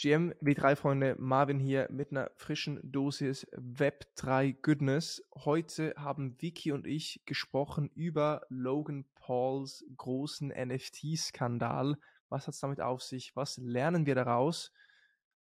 [0.00, 5.28] GM W3-Freunde, Marvin hier mit einer frischen Dosis Web3 Goodness.
[5.34, 11.96] Heute haben Vicky und ich gesprochen über Logan Pauls großen NFT-Skandal.
[12.28, 13.34] Was hat es damit auf sich?
[13.34, 14.72] Was lernen wir daraus?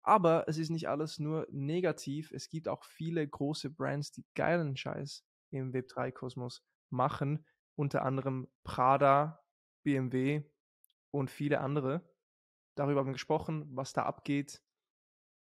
[0.03, 2.31] Aber es ist nicht alles nur negativ.
[2.31, 7.47] Es gibt auch viele große Brands, die geilen Scheiß im Web3-Kosmos machen.
[7.75, 9.43] Unter anderem Prada,
[9.83, 10.43] BMW
[11.11, 12.12] und viele andere.
[12.75, 14.63] Darüber haben wir gesprochen, was da abgeht.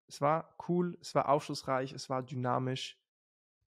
[0.06, 2.98] Es war cool, es war aufschlussreich, es war dynamisch.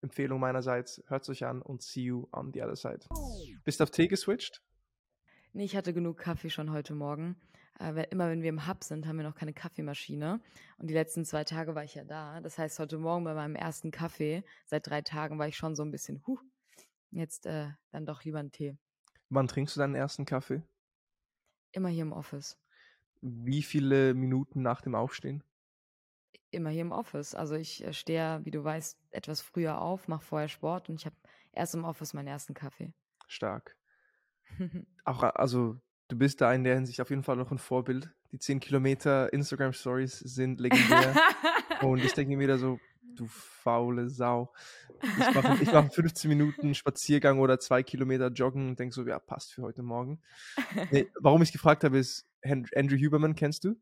[0.02, 3.00] Empfehlung meinerseits, hört es euch an und see you on the other side.
[3.64, 4.62] Bist du auf Tee geswitcht?
[5.52, 7.36] Nee, ich hatte genug Kaffee schon heute Morgen.
[7.80, 10.40] Äh, immer wenn wir im Hub sind, haben wir noch keine Kaffeemaschine.
[10.78, 12.40] Und die letzten zwei Tage war ich ja da.
[12.40, 15.82] Das heißt, heute Morgen bei meinem ersten Kaffee, seit drei Tagen, war ich schon so
[15.82, 16.38] ein bisschen, huh,
[17.10, 18.76] jetzt äh, dann doch lieber einen Tee.
[19.28, 20.62] Wann trinkst du deinen ersten Kaffee?
[21.72, 22.58] Immer hier im Office.
[23.20, 25.42] Wie viele Minuten nach dem Aufstehen?
[26.50, 27.34] Immer hier im Office.
[27.34, 31.06] Also ich äh, stehe, wie du weißt, etwas früher auf, mache vorher Sport und ich
[31.06, 31.16] habe
[31.52, 32.92] erst im Office meinen ersten Kaffee.
[33.26, 33.76] Stark.
[35.04, 38.10] Auch, also du bist da in der Hinsicht auf jeden Fall noch ein Vorbild.
[38.32, 41.14] Die 10 Kilometer Instagram Stories sind legendär.
[41.82, 42.78] und ich denke mir wieder so,
[43.16, 44.52] du faule Sau.
[45.02, 49.18] Ich mache ich mach 15 Minuten Spaziergang oder zwei Kilometer Joggen und denke so, ja,
[49.18, 50.20] passt für heute Morgen.
[50.90, 52.26] Nee, warum ich gefragt habe, ist,
[52.74, 53.76] Andrew Huberman kennst du?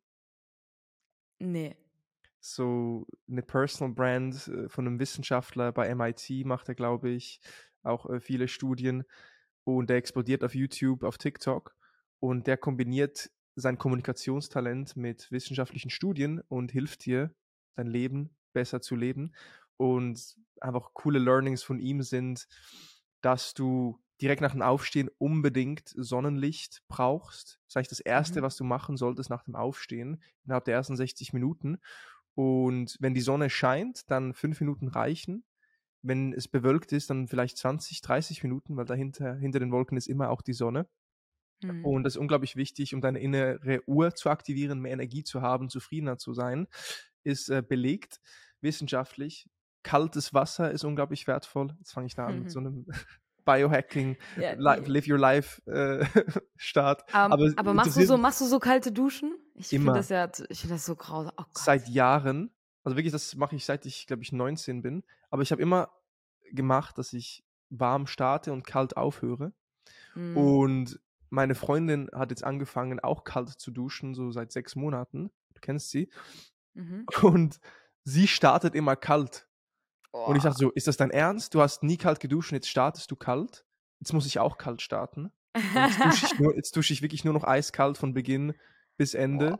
[1.39, 1.77] Nee.
[2.41, 7.41] So eine Personal Brand äh, von einem Wissenschaftler bei MIT macht er, glaube ich,
[7.83, 9.05] auch äh, viele Studien
[9.65, 11.75] und der explodiert auf YouTube, auf TikTok
[12.21, 17.35] und der kombiniert sein Kommunikationstalent mit wissenschaftlichen Studien und hilft dir,
[17.77, 19.33] dein Leben besser zu leben.
[19.77, 22.47] Und einfach coole Learnings von ihm sind,
[23.21, 27.61] dass du direkt nach dem Aufstehen unbedingt Sonnenlicht brauchst.
[27.67, 28.45] Das ist eigentlich das Erste, mhm.
[28.45, 31.79] was du machen solltest nach dem Aufstehen, innerhalb der ersten 60 Minuten.
[32.35, 35.45] Und wenn die Sonne scheint, dann fünf Minuten reichen.
[36.01, 40.07] Wenn es bewölkt ist, dann vielleicht 20, 30 Minuten, weil dahinter, hinter den Wolken ist
[40.07, 40.89] immer auch die Sonne.
[41.63, 41.85] Mhm.
[41.85, 45.69] Und das ist unglaublich wichtig, um deine innere Uhr zu aktivieren, mehr Energie zu haben,
[45.69, 46.67] zufriedener zu sein,
[47.25, 48.21] ist äh, belegt
[48.63, 49.51] wissenschaftlich.
[49.83, 51.75] Kaltes Wasser ist unglaublich wertvoll.
[51.79, 52.43] Jetzt fange ich da an mhm.
[52.45, 52.87] mit so einem
[53.45, 56.05] Biohacking, ja, li Live Your Life äh,
[56.57, 57.03] Start.
[57.13, 59.35] Um, aber, aber machst du so, machst du so kalte Duschen?
[59.55, 61.33] Ich finde das ja, ich finde das so grausam.
[61.39, 62.51] Oh seit Jahren.
[62.83, 65.05] Also wirklich, das mache ich seit ich, glaube ich, 19 bin.
[65.31, 65.91] Aber ich habe immer
[66.53, 69.53] gemacht, dass ich warm starte und kalt aufhöre.
[70.15, 70.37] Mhm.
[70.37, 71.01] Und
[71.31, 75.31] meine Freundin hat jetzt angefangen, auch kalt zu duschen, so seit sechs Monaten.
[75.55, 76.11] Du kennst sie.
[76.75, 77.07] Mhm.
[77.23, 77.59] Und
[78.05, 79.49] sie startet immer kalt.
[80.15, 80.27] Oh.
[80.27, 81.55] Und ich dachte so, ist das dein Ernst?
[81.55, 83.65] Du hast nie kalt geduscht und jetzt startest du kalt?
[83.99, 85.33] Jetzt muss ich auch kalt starten.
[85.57, 88.55] Jetzt dusche, ich nur, jetzt dusche ich wirklich nur noch eiskalt von Beginn
[88.97, 89.57] bis Ende.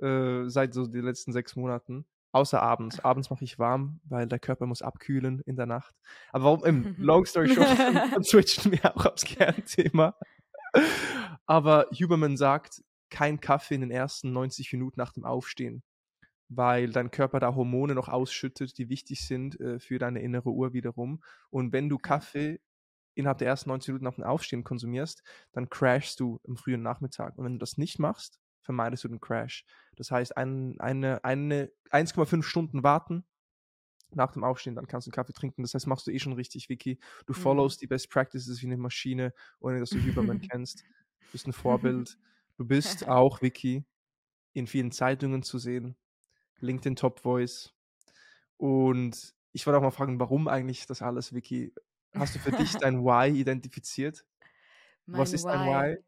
[0.00, 2.06] Äh, seit so den letzten sechs Monaten.
[2.30, 3.00] Außer abends.
[3.00, 5.96] Abends mache ich warm, weil der Körper muss abkühlen in der Nacht.
[6.30, 10.14] Aber warum, im Long Story Short, dann switchen wir auch aufs Kernthema.
[11.46, 12.80] Aber Huberman sagt,
[13.10, 15.82] kein Kaffee in den ersten 90 Minuten nach dem Aufstehen
[16.48, 20.72] weil dein Körper da Hormone noch ausschüttet, die wichtig sind äh, für deine innere Uhr
[20.72, 21.22] wiederum.
[21.50, 22.60] Und wenn du Kaffee
[23.14, 25.22] innerhalb der ersten 90 Minuten nach dem Aufstehen konsumierst,
[25.52, 27.38] dann crashst du im frühen Nachmittag.
[27.38, 29.64] Und wenn du das nicht machst, vermeidest du den Crash.
[29.96, 33.24] Das heißt, ein, eine, eine 1,5 Stunden warten
[34.10, 35.62] nach dem Aufstehen, dann kannst du einen Kaffee trinken.
[35.62, 36.98] Das heißt, machst du eh schon richtig, Vicky.
[37.26, 37.38] Du mhm.
[37.38, 40.82] followst die Best Practices wie eine Maschine, ohne dass du Huberman kennst.
[40.82, 42.18] Du bist ein Vorbild.
[42.56, 43.84] Du bist auch, Vicky,
[44.52, 45.96] in vielen Zeitungen zu sehen.
[46.64, 47.72] LinkedIn Top Voice.
[48.56, 51.72] Und ich wollte auch mal fragen, warum eigentlich das alles, Vicky?
[52.14, 54.24] Hast du für dich dein Why identifiziert?
[55.06, 55.98] Mein Was ist dein Why?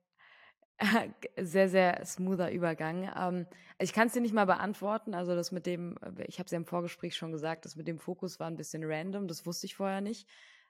[1.38, 3.10] Sehr, sehr smoother Übergang.
[3.16, 3.46] Ähm,
[3.78, 5.14] ich kann es dir nicht mal beantworten.
[5.14, 7.88] Also das mit dem, äh, ich habe es ja im Vorgespräch schon gesagt, das mit
[7.88, 9.26] dem Fokus war ein bisschen random.
[9.26, 10.28] Das wusste ich vorher nicht.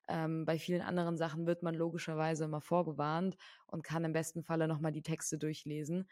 [0.08, 3.36] Ähm, bei vielen anderen Sachen wird man logischerweise immer vorgewarnt
[3.66, 6.08] und kann im besten Falle nochmal die Texte durchlesen.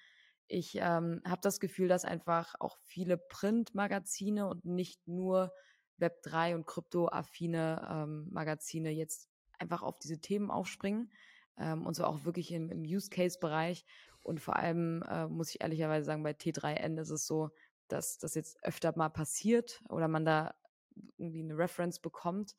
[0.47, 5.53] Ich ähm, habe das Gefühl, dass einfach auch viele Printmagazine und nicht nur
[5.99, 11.11] Web3 und kryptoaffine ähm, Magazine jetzt einfach auf diese Themen aufspringen
[11.59, 13.85] ähm, und so auch wirklich im, im Use-Case-Bereich.
[14.23, 17.51] Und vor allem äh, muss ich ehrlicherweise sagen, bei T3N ist es so,
[17.89, 20.55] dass das jetzt öfter mal passiert oder man da
[21.19, 22.57] irgendwie eine Reference bekommt.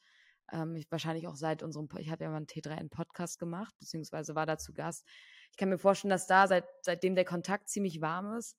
[0.52, 4.46] Ähm, ich, wahrscheinlich auch seit unserem, ich habe ja mal einen T3N-Podcast gemacht, beziehungsweise war
[4.46, 5.08] da zu Gast
[5.56, 8.58] ich kann mir vorstellen, dass da seit, seitdem der Kontakt ziemlich warm ist.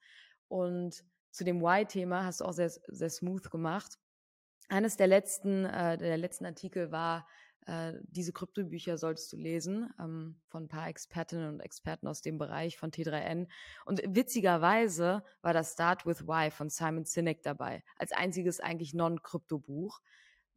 [0.48, 3.98] Und zu dem Why-Thema hast du auch sehr, sehr smooth gemacht.
[4.70, 7.28] Eines der letzten, äh, der letzten Artikel war
[7.66, 12.38] äh, diese Kryptobücher solltest du lesen ähm, von ein paar Expertinnen und Experten aus dem
[12.38, 13.46] Bereich von T3N.
[13.84, 20.00] Und witzigerweise war das Start with Why von Simon Sinek dabei, als einziges eigentlich Non-Krypto-Buch,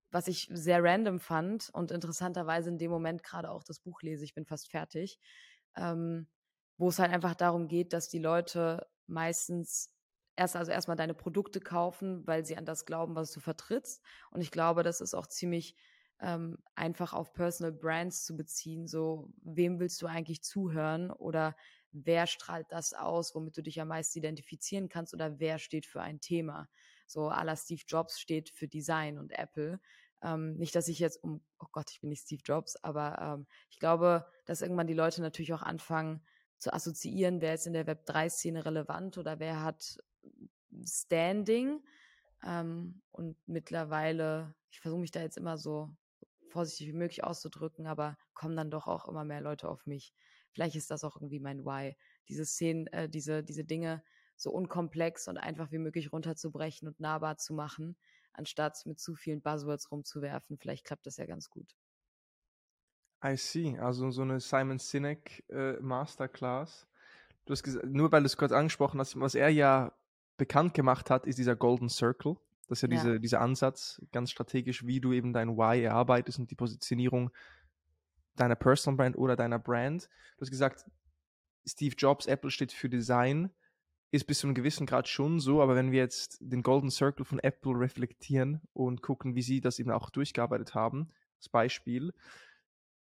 [0.10, 4.24] was ich sehr random fand und interessanterweise in dem Moment gerade auch das Buch lese.
[4.24, 5.20] Ich bin fast fertig,
[5.76, 6.28] ähm,
[6.78, 9.94] wo es halt einfach darum geht, dass die Leute meistens
[10.36, 14.02] erst also erstmal deine Produkte kaufen, weil sie an das glauben, was du vertrittst.
[14.32, 15.76] Und ich glaube, das ist auch ziemlich
[16.22, 18.88] ähm, einfach auf Personal Brands zu beziehen.
[18.88, 21.56] So, wem willst du eigentlich zuhören oder
[21.92, 26.02] wer strahlt das aus, womit du dich am meisten identifizieren kannst oder wer steht für
[26.02, 26.70] ein Thema.
[27.08, 29.80] So, à Steve Jobs steht für Design und Apple.
[30.22, 33.48] Ähm, nicht, dass ich jetzt um, oh Gott, ich bin nicht Steve Jobs, aber ähm,
[33.70, 36.22] ich glaube, dass irgendwann die Leute natürlich auch anfangen
[36.58, 39.98] zu assoziieren, wer ist in der Web3-Szene relevant oder wer hat
[40.84, 41.82] Standing.
[42.46, 45.90] Ähm, und mittlerweile, ich versuche mich da jetzt immer so
[46.50, 50.14] vorsichtig wie möglich auszudrücken, aber kommen dann doch auch immer mehr Leute auf mich.
[50.52, 51.96] Vielleicht ist das auch irgendwie mein Why,
[52.28, 54.04] diese Szenen, äh, diese, diese Dinge
[54.36, 57.98] so unkomplex und einfach wie möglich runterzubrechen und nahbar zu machen,
[58.34, 60.58] anstatt mit zu vielen Buzzwords rumzuwerfen.
[60.58, 61.76] Vielleicht klappt das ja ganz gut.
[63.24, 63.78] I see.
[63.78, 66.88] Also so eine Simon Sinek äh, Masterclass.
[67.46, 69.92] Du hast gesagt, nur weil du es kurz angesprochen hast, was er ja
[70.38, 72.38] bekannt gemacht hat, ist dieser Golden Circle.
[72.68, 73.04] Das ist ja, ja.
[73.04, 77.32] Diese, dieser Ansatz, ganz strategisch, wie du eben dein Why erarbeitest und die Positionierung
[78.36, 80.10] deiner Personal Brand oder deiner Brand.
[80.38, 80.86] Du hast gesagt,
[81.66, 83.52] Steve Jobs, Apple steht für Design,
[84.12, 87.26] ist bis zu einem gewissen Grad schon so, aber wenn wir jetzt den Golden Circle
[87.26, 92.14] von Apple reflektieren und gucken, wie sie das eben auch durchgearbeitet haben, als Beispiel,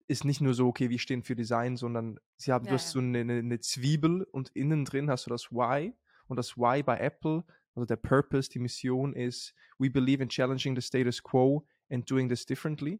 [0.07, 2.91] ist nicht nur so, okay, wir stehen für Design, sondern sie haben, ja, du hast
[2.91, 5.93] so eine, eine, Zwiebel und innen drin hast du das Why
[6.27, 7.43] und das Why bei Apple
[7.75, 12.29] also der Purpose, die Mission ist, we believe in challenging the status quo and doing
[12.29, 12.99] this differently.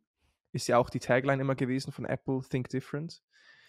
[0.52, 3.22] Ist ja auch die Tagline immer gewesen von Apple, Think Different.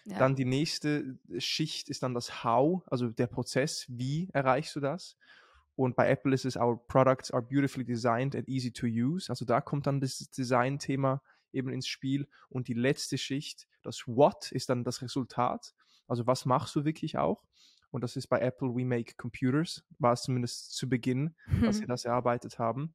[0.05, 0.19] Ja.
[0.19, 5.17] Dann die nächste Schicht ist dann das How, also der Prozess, wie erreichst du das?
[5.75, 9.29] Und bei Apple ist es, our products are beautifully designed and easy to use.
[9.29, 11.21] Also da kommt dann das Design-Thema
[11.51, 12.27] eben ins Spiel.
[12.49, 15.73] Und die letzte Schicht, das What, ist dann das Resultat.
[16.07, 17.43] Also was machst du wirklich auch?
[17.91, 21.85] Und das ist bei Apple We Make Computers, war es zumindest zu Beginn, als sie
[21.87, 22.93] das erarbeitet haben.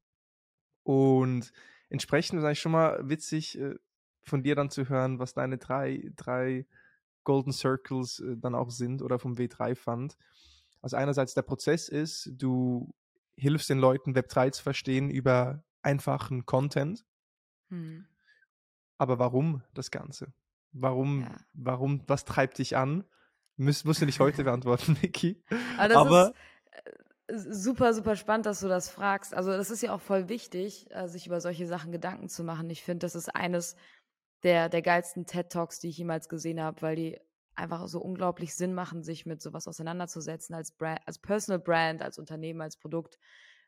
[0.83, 1.53] Und
[1.89, 3.75] entsprechend ist eigentlich schon mal witzig, äh,
[4.23, 6.67] von dir dann zu hören, was deine drei, drei
[7.25, 10.17] Golden Circles äh, dann auch sind oder vom W3 Fund.
[10.83, 12.95] Also einerseits der Prozess ist, du
[13.37, 17.05] hilfst den Leuten Web3 zu verstehen über einfachen Content.
[17.69, 18.07] Hm.
[18.99, 20.33] Aber warum das Ganze?
[20.73, 21.37] Warum, ja.
[21.55, 23.05] warum, was treibt dich an?
[23.57, 25.43] Muss, musst du nicht heute beantworten, Niki.
[25.79, 26.35] Aber, Aber
[27.29, 29.35] ist äh, super, super spannend, dass du das fragst.
[29.35, 32.71] Also das ist ja auch voll wichtig, äh, sich über solche Sachen Gedanken zu machen.
[32.71, 33.75] Ich finde, das ist eines
[34.43, 37.21] der, der geilsten TED-Talks, die ich jemals gesehen habe, weil die
[37.55, 42.19] einfach so unglaublich Sinn machen, sich mit sowas auseinanderzusetzen als, Brand, als Personal Brand, als
[42.19, 43.19] Unternehmen, als Produkt.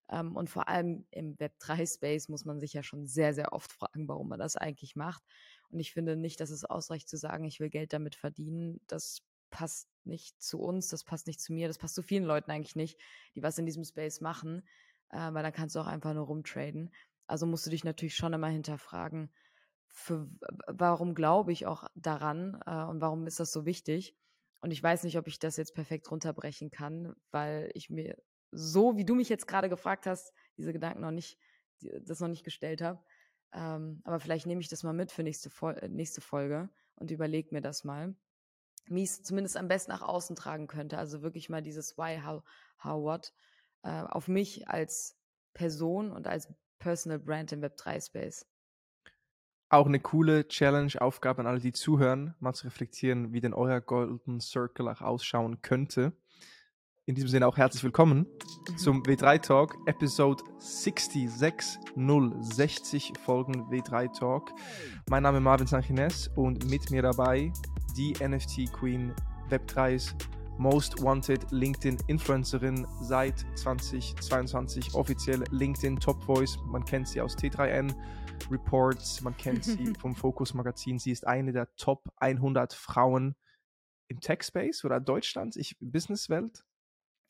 [0.08, 4.08] Ähm, und vor allem im Web3-Space muss man sich ja schon sehr, sehr oft fragen,
[4.08, 5.22] warum man das eigentlich macht.
[5.70, 8.80] Und ich finde nicht, dass es ausreicht zu sagen, ich will Geld damit verdienen.
[8.86, 12.50] Das passt nicht zu uns, das passt nicht zu mir, das passt zu vielen Leuten
[12.50, 12.98] eigentlich nicht,
[13.34, 14.66] die was in diesem Space machen,
[15.10, 16.92] äh, weil dann kannst du auch einfach nur rumtraden.
[17.26, 19.30] Also musst du dich natürlich schon immer hinterfragen,
[19.92, 20.28] für,
[20.66, 24.16] warum glaube ich auch daran äh, und warum ist das so wichtig?
[24.60, 28.16] Und ich weiß nicht, ob ich das jetzt perfekt runterbrechen kann, weil ich mir
[28.52, 31.38] so, wie du mich jetzt gerade gefragt hast, diese Gedanken noch nicht,
[31.80, 33.02] das noch nicht gestellt habe.
[33.52, 37.48] Ähm, aber vielleicht nehme ich das mal mit für nächste, Fol nächste Folge und überlege
[37.52, 38.14] mir das mal
[38.86, 40.98] wie ich es zumindest am besten nach außen tragen könnte.
[40.98, 42.42] Also wirklich mal dieses Why, How,
[42.82, 43.32] How, What
[43.82, 45.16] äh, auf mich als
[45.54, 48.46] Person und als Personal Brand im Web3-Space.
[49.72, 54.38] Auch eine coole Challenge-Aufgabe an alle, die zuhören, mal zu reflektieren, wie denn euer Golden
[54.38, 56.12] Circle auch ausschauen könnte.
[57.06, 58.26] In diesem Sinne auch herzlich willkommen
[58.76, 64.50] zum W3 Talk, Episode 66, 060 Folgen W3 Talk.
[65.08, 67.50] Mein Name ist Marvin Sanchines und mit mir dabei
[67.96, 69.14] die NFT Queen,
[69.48, 70.14] Web3s
[70.58, 76.58] Most Wanted LinkedIn Influencerin seit 2022, offiziell LinkedIn Top Voice.
[76.66, 77.94] Man kennt sie aus T3N
[78.50, 80.98] Reports, man kennt sie vom Focus Magazin.
[80.98, 83.34] Sie ist eine der Top 100 Frauen
[84.08, 86.64] im Tech Space oder Deutschland, ich Businesswelt.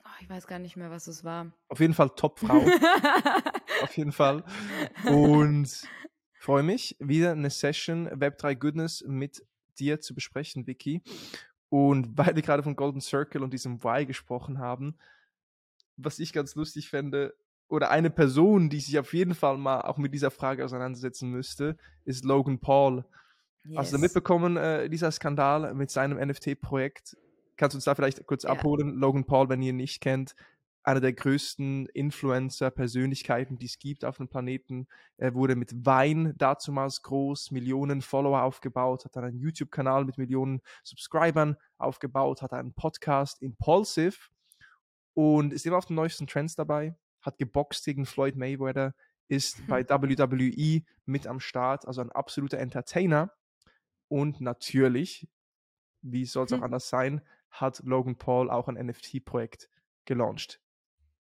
[0.05, 1.53] Oh, ich weiß gar nicht mehr, was es war.
[1.69, 2.59] Auf jeden Fall Top-Frau.
[3.83, 4.45] Auf jeden Fall.
[5.05, 5.83] Und
[6.35, 9.47] freue mich, wieder eine Session Web3 Goodness mit
[9.79, 11.03] dir zu besprechen, Vicky.
[11.73, 14.95] Und weil wir gerade von Golden Circle und diesem Why gesprochen haben,
[15.97, 17.35] was ich ganz lustig fände,
[17.69, 21.79] oder eine Person, die sich auf jeden Fall mal auch mit dieser Frage auseinandersetzen müsste,
[22.05, 23.07] ist Logan Paul.
[23.65, 23.79] Yes.
[23.79, 27.17] Hast du mitbekommen, äh, dieser Skandal mit seinem NFT-Projekt?
[27.57, 28.51] Kannst du uns da vielleicht kurz ja.
[28.51, 28.97] abholen?
[28.97, 30.35] Logan Paul, wenn ihr ihn nicht kennt,
[30.85, 34.89] einer der größten Influencer-Persönlichkeiten, die es gibt auf dem Planeten.
[35.17, 40.61] Er wurde mit Wein dazumals groß, Millionen Follower aufgebaut, hat dann einen YouTube-Kanal mit Millionen
[40.83, 44.17] Subscribern aufgebaut, hat einen Podcast, Impulsive,
[45.15, 48.95] und ist immer auf den neuesten Trends dabei, hat geboxt gegen Floyd Mayweather,
[49.29, 49.67] ist hm.
[49.67, 53.33] bei WWE mit am Start, also ein absoluter Entertainer.
[54.09, 55.29] Und natürlich,
[56.03, 56.65] wie soll es auch hm.
[56.65, 59.69] anders sein, hat Logan Paul auch ein NFT-Projekt
[60.07, 60.61] gelauncht.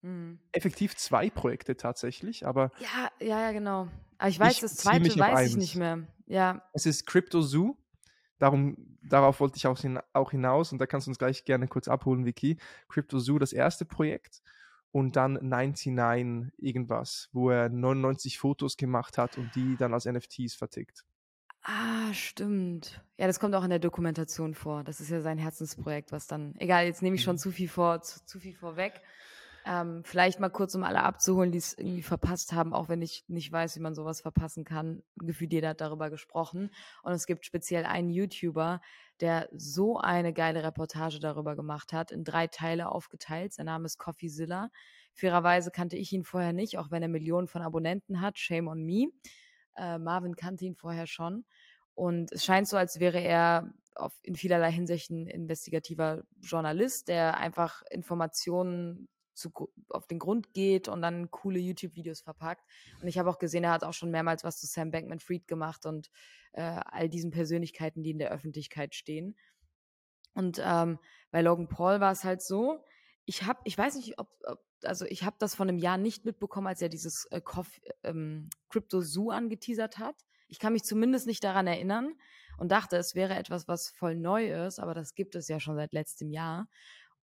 [0.01, 0.39] Mhm.
[0.51, 2.71] Effektiv zwei Projekte tatsächlich, aber.
[2.79, 3.87] Ja, ja, ja, genau.
[4.17, 6.07] Aber ich weiß, ich das zweite weiß ich nicht mehr.
[6.27, 6.63] Ja.
[6.73, 7.75] Es ist Crypto Zoo.
[8.39, 11.67] Darum, darauf wollte ich auch, hin, auch hinaus und da kannst du uns gleich gerne
[11.67, 12.57] kurz abholen, Vicky.
[12.89, 14.41] Crypto Zoo, das erste Projekt
[14.91, 20.55] und dann 99 irgendwas, wo er 99 Fotos gemacht hat und die dann als NFTs
[20.55, 21.05] vertickt.
[21.63, 23.03] Ah, stimmt.
[23.17, 24.83] Ja, das kommt auch in der Dokumentation vor.
[24.83, 26.55] Das ist ja sein Herzensprojekt, was dann.
[26.57, 27.39] Egal, jetzt nehme ich schon mhm.
[27.39, 29.01] zu viel vor, zu, zu viel vorweg.
[29.65, 33.23] Ähm, vielleicht mal kurz, um alle abzuholen, die es irgendwie verpasst haben, auch wenn ich
[33.27, 35.03] nicht weiß, wie man sowas verpassen kann.
[35.17, 36.71] Gefühlt jeder hat darüber gesprochen.
[37.03, 38.81] Und es gibt speziell einen YouTuber,
[39.19, 43.53] der so eine geile Reportage darüber gemacht hat, in drei Teile aufgeteilt.
[43.53, 44.69] Sein Name ist CoffeeZilla.
[45.13, 48.39] Fairerweise kannte ich ihn vorher nicht, auch wenn er Millionen von Abonnenten hat.
[48.39, 49.09] Shame on me.
[49.77, 51.45] Äh, Marvin kannte ihn vorher schon.
[51.93, 57.37] Und es scheint so, als wäre er auf, in vielerlei Hinsicht ein investigativer Journalist, der
[57.37, 59.07] einfach Informationen
[59.41, 59.51] zu,
[59.89, 62.63] auf den Grund geht und dann coole YouTube-Videos verpackt.
[63.01, 65.85] Und ich habe auch gesehen, er hat auch schon mehrmals was zu Sam Bankman-Fried gemacht
[65.85, 66.09] und
[66.53, 69.35] äh, all diesen Persönlichkeiten, die in der Öffentlichkeit stehen.
[70.33, 70.99] Und ähm,
[71.31, 72.83] bei Logan Paul war es halt so,
[73.25, 76.25] ich habe, ich weiß nicht, ob, ob also ich habe das von einem Jahr nicht
[76.25, 77.41] mitbekommen, als er dieses äh,
[78.03, 80.15] ähm, Crypto Zoo angeteasert hat.
[80.47, 82.15] Ich kann mich zumindest nicht daran erinnern
[82.57, 85.75] und dachte, es wäre etwas, was voll neu ist, aber das gibt es ja schon
[85.75, 86.67] seit letztem Jahr.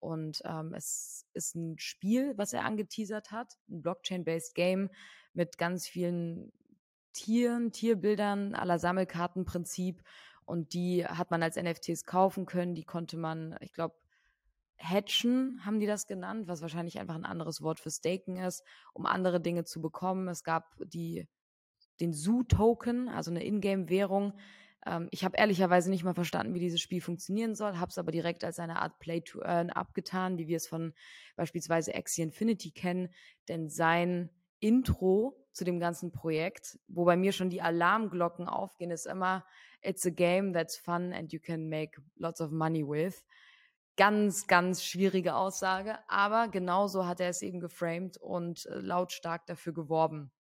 [0.06, 4.90] Und ähm, es ist ein Spiel, was er angeteasert hat, ein Blockchain-based Game
[5.34, 6.54] mit ganz vielen
[7.12, 10.04] Tieren, Tierbildern aller Sammelkartenprinzip.
[10.46, 12.76] Und die hat man als NFTs kaufen können.
[12.76, 13.96] Die konnte man, ich glaube,
[14.78, 19.08] Hatchen haben die das genannt, was wahrscheinlich einfach ein anderes Wort für Staken ist, um
[19.08, 20.28] andere Dinge zu bekommen.
[20.28, 21.28] Es gab die,
[22.00, 24.34] den Zoo-Token, also eine Ingame-Währung,
[24.86, 28.12] ähm, ich habe ehrlicherweise nicht mal verstanden, wie dieses Spiel funktionieren soll, habe es aber
[28.12, 30.94] direkt als eine Art Play to Earn abgetan, wie wir es von
[31.36, 33.10] beispielsweise Axie Infinity kennen,
[33.48, 39.06] denn sein Intro zu dem ganzen Projekt, wo bei mir schon die Alarmglocken aufgehen, ist
[39.06, 39.46] immer
[39.82, 43.24] It's a game that's fun and you can make lots of money with.
[43.98, 49.74] Ganz, ganz schwierige Aussage, aber genauso hat er es eben geframed und äh, lautstark dafür
[49.74, 50.32] geworben.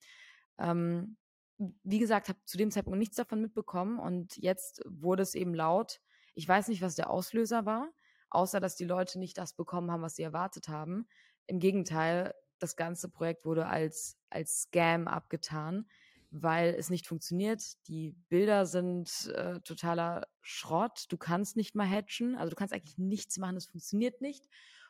[0.58, 1.16] Ähm,
[1.58, 6.02] wie gesagt, habe zu dem Zeitpunkt nichts davon mitbekommen und jetzt wurde es eben laut.
[6.34, 7.90] Ich weiß nicht, was der Auslöser war,
[8.30, 11.08] außer dass die Leute nicht das bekommen haben, was sie erwartet haben.
[11.48, 15.88] Im Gegenteil, das ganze Projekt wurde als, als Scam abgetan,
[16.32, 17.64] weil es nicht funktioniert.
[17.88, 21.06] Die Bilder sind äh, totaler Schrott.
[21.10, 24.46] Du kannst nicht mal hatchen, also du kannst eigentlich nichts machen, es funktioniert nicht.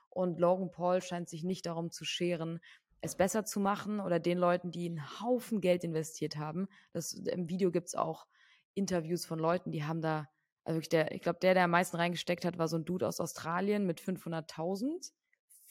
[0.09, 2.61] Und Logan Paul scheint sich nicht darum zu scheren,
[3.05, 6.67] es besser zu machen oder den Leuten, die einen Haufen Geld investiert haben.
[6.93, 8.27] Das, Im Video gibt es auch
[8.73, 10.27] Interviews von Leuten, die haben da,
[10.63, 13.19] also der, ich glaube, der, der am meisten reingesteckt hat, war so ein Dude aus
[13.19, 15.11] Australien mit 500.000.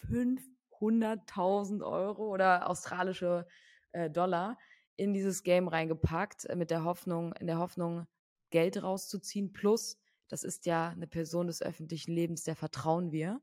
[0.09, 3.47] 500.000 Euro oder australische
[3.93, 4.59] äh, Dollar
[4.97, 8.07] in dieses Game reingepackt, äh, mit der Hoffnung, in der Hoffnung,
[8.51, 9.53] Geld rauszuziehen.
[9.53, 9.99] Plus,
[10.29, 13.43] das ist ja eine Person des öffentlichen Lebens, der vertrauen wir.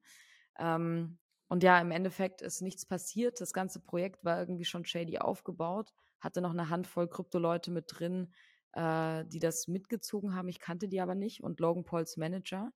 [0.58, 1.20] Ähm,
[1.52, 3.42] und ja, im Endeffekt ist nichts passiert.
[3.42, 5.92] Das ganze Projekt war irgendwie schon shady aufgebaut,
[6.22, 8.34] hatte noch eine Handvoll Krypto-Leute mit drin,
[8.72, 10.48] äh, die das mitgezogen haben.
[10.48, 12.72] Ich kannte die aber nicht und Logan Pauls Manager.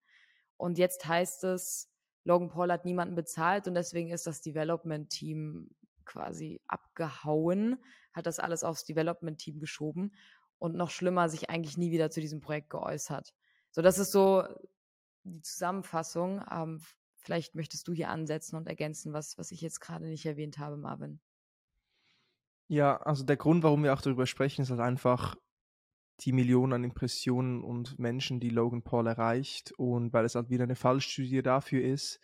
[0.57, 1.89] Und jetzt heißt es,
[2.25, 5.69] Logan Paul hat niemanden bezahlt und deswegen ist das Development-Team
[6.03, 7.77] quasi abgehauen,
[8.11, 10.13] hat das alles aufs Development-Team geschoben
[10.59, 13.33] und noch schlimmer, sich eigentlich nie wieder zu diesem Projekt geäußert.
[13.71, 14.43] So, das ist so
[15.23, 16.43] die Zusammenfassung.
[16.51, 16.81] Ähm,
[17.25, 20.77] Vielleicht möchtest du hier ansetzen und ergänzen, was, was ich jetzt gerade nicht erwähnt habe,
[20.77, 21.19] Marvin.
[22.67, 25.35] Ja, also der Grund, warum wir auch darüber sprechen, ist halt einfach
[26.19, 30.65] die Millionen an Impressionen und Menschen, die Logan Paul erreicht und weil es halt wieder
[30.65, 32.19] eine Fallstudie dafür ist,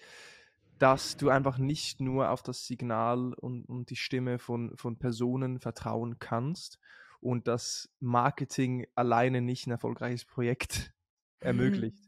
[0.78, 5.60] dass du einfach nicht nur auf das Signal und, und die Stimme von, von Personen
[5.60, 6.78] vertrauen kannst
[7.20, 10.94] und dass Marketing alleine nicht ein erfolgreiches Projekt
[11.40, 12.06] ermöglicht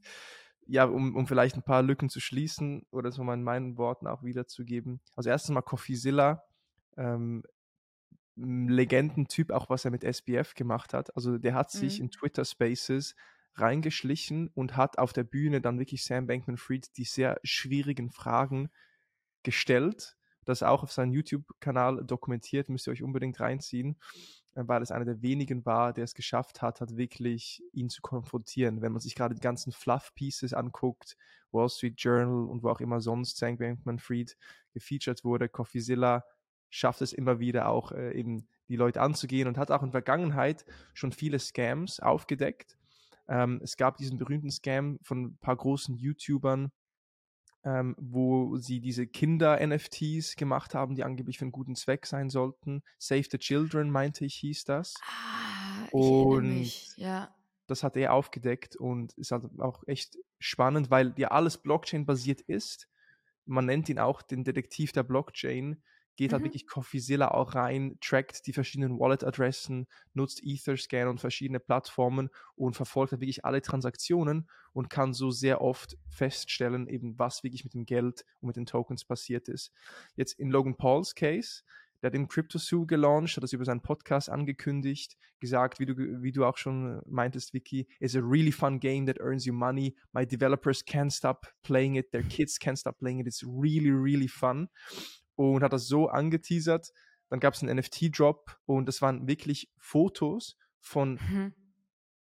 [0.68, 4.08] ja, um, um vielleicht ein paar Lücken zu schließen oder so mal in meinen Worten
[4.08, 5.02] auch wiederzugeben.
[5.16, 6.44] Also erstens mal CoffeeZilla,
[6.98, 7.44] ähm,
[8.36, 11.16] Legendentyp, auch was er mit SBF gemacht hat.
[11.16, 12.06] Also der hat sich mhm.
[12.06, 13.16] in Twitter Spaces
[13.56, 18.70] reingeschlichen und hat auf der Bühne dann wirklich Sam Bankman-Fried die sehr schwierigen Fragen
[19.44, 20.18] gestellt.
[20.46, 23.98] Das auch auf seinem YouTube-Kanal dokumentiert, müsst ihr euch unbedingt reinziehen,
[24.56, 28.82] weil es einer der wenigen war, der es geschafft hat, hat wirklich ihn zu konfrontieren.
[28.82, 31.18] Wenn man sich gerade die ganzen Fluff-Pieces anguckt,
[31.52, 34.38] Wall Street Journal und wo auch immer sonst Sam Bankman-Fried
[34.74, 36.24] gefeatured wurde, CoffeeZilla
[36.70, 40.02] schafft es immer wieder auch äh, eben die Leute anzugehen und hat auch in der
[40.02, 42.78] Vergangenheit schon viele Scams aufgedeckt.
[43.28, 46.72] Ähm, es gab diesen berühmten Scam von ein paar großen YouTubern,
[47.66, 52.84] ähm, wo sie diese Kinder-NFTs gemacht haben, die angeblich für einen guten Zweck sein sollten.
[52.98, 54.96] Save the Children, meinte ich, hieß das.
[55.02, 57.34] Ah, ich und mich, ja.
[57.68, 62.90] das hat er aufgedeckt und ist halt auch echt spannend, weil ja alles Blockchain-basiert ist.
[63.46, 65.82] Man nennt ihn auch den Detektiv der Blockchain
[66.16, 66.46] geht halt mhm.
[66.46, 72.76] halt wirklich CoffeeZilla auch rein, trackt die verschiedenen Wallet-Adressen, nutzt Etherscan und verschiedene Plattformen und
[72.76, 77.74] verfolgt halt wirklich alle Transaktionen und kann so sehr oft feststellen, eben was wirklich mit
[77.74, 79.72] dem Geld und mit den Tokens passiert ist.
[80.16, 81.64] Jetzt in Logan Pauls Case,
[82.02, 86.34] der hat den CryptoSue gelauncht, hat das über seinen Podcast angekündigt, gesagt, wie du, wie
[86.34, 89.96] du auch schon meintest, Vicky, it's a really fun game that earns you money.
[90.12, 93.28] My developers can't stop playing it, their kids can't stop playing it.
[93.28, 94.68] It's really, really fun
[95.36, 96.94] und hat das so angeteasert.
[97.30, 101.54] Dann gab es einen NFT-Drop und das waren wirklich Fotos von mhm.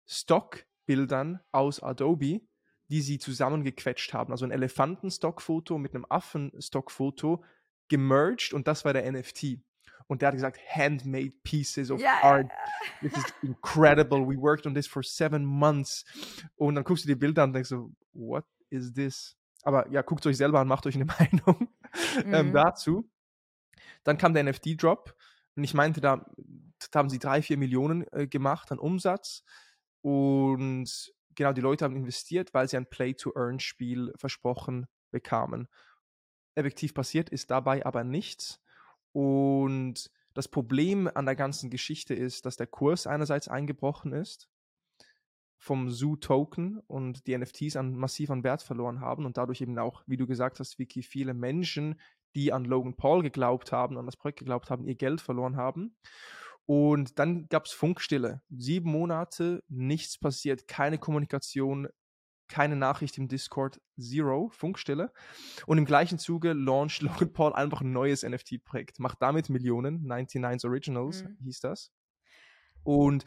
[0.07, 2.41] Stockbildern aus Adobe,
[2.89, 4.33] die sie zusammengequetscht haben.
[4.33, 7.45] Also ein Elefanten-Stockfoto mit einem Affen-Stockfoto
[7.89, 9.59] gemerged und das war der NFT.
[10.07, 12.21] Und der hat gesagt, handmade pieces of yeah.
[12.23, 12.51] art.
[13.01, 14.27] This is incredible.
[14.27, 16.05] We worked on this for seven months.
[16.57, 19.37] Und dann guckst du die Bilder an und denkst so, what is this?
[19.63, 21.69] Aber ja, guckt euch selber an, macht euch eine Meinung
[22.25, 22.35] mhm.
[22.35, 23.11] ähm, dazu.
[24.05, 25.15] Dann kam der NFT-Drop
[25.57, 26.27] und ich meinte, da,
[26.91, 29.45] da, haben sie drei, vier Millionen äh, gemacht an Umsatz
[30.03, 35.69] und genau, die Leute haben investiert, weil sie ein Play-to-Earn-Spiel versprochen bekamen.
[36.55, 38.61] Effektiv passiert ist dabei aber nichts
[39.13, 44.49] und das Problem an der ganzen Geschichte ist, dass der Kurs einerseits eingebrochen ist
[45.63, 50.03] vom Zoo-Token und die NFTs an, massiv an Wert verloren haben und dadurch eben auch,
[50.07, 52.01] wie du gesagt hast, Vicky, viele Menschen,
[52.35, 55.95] die an Logan Paul geglaubt haben, an das Projekt geglaubt haben, ihr Geld verloren haben.
[56.65, 58.41] Und dann gab es Funkstille.
[58.49, 61.89] Sieben Monate, nichts passiert, keine Kommunikation,
[62.49, 65.13] keine Nachricht im Discord, zero, Funkstille.
[65.67, 70.67] Und im gleichen Zuge launcht Logan Paul einfach ein neues NFT-Projekt, macht damit Millionen, 99
[70.67, 71.37] Originals mhm.
[71.43, 71.93] hieß das.
[72.83, 73.27] Und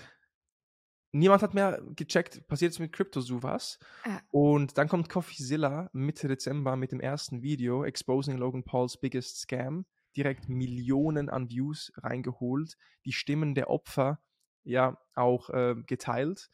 [1.13, 3.79] niemand hat mehr gecheckt, passiert jetzt mit CryptoZoo was.
[4.03, 4.19] Ah.
[4.31, 9.85] Und dann kommt CoffeeZilla Mitte Dezember mit dem ersten Video, Exposing Logan Pauls Biggest Scam,
[10.17, 14.19] direkt Millionen an Views reingeholt, die Stimmen der Opfer
[14.63, 16.49] ja auch äh, geteilt.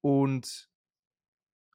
[0.00, 0.68] Und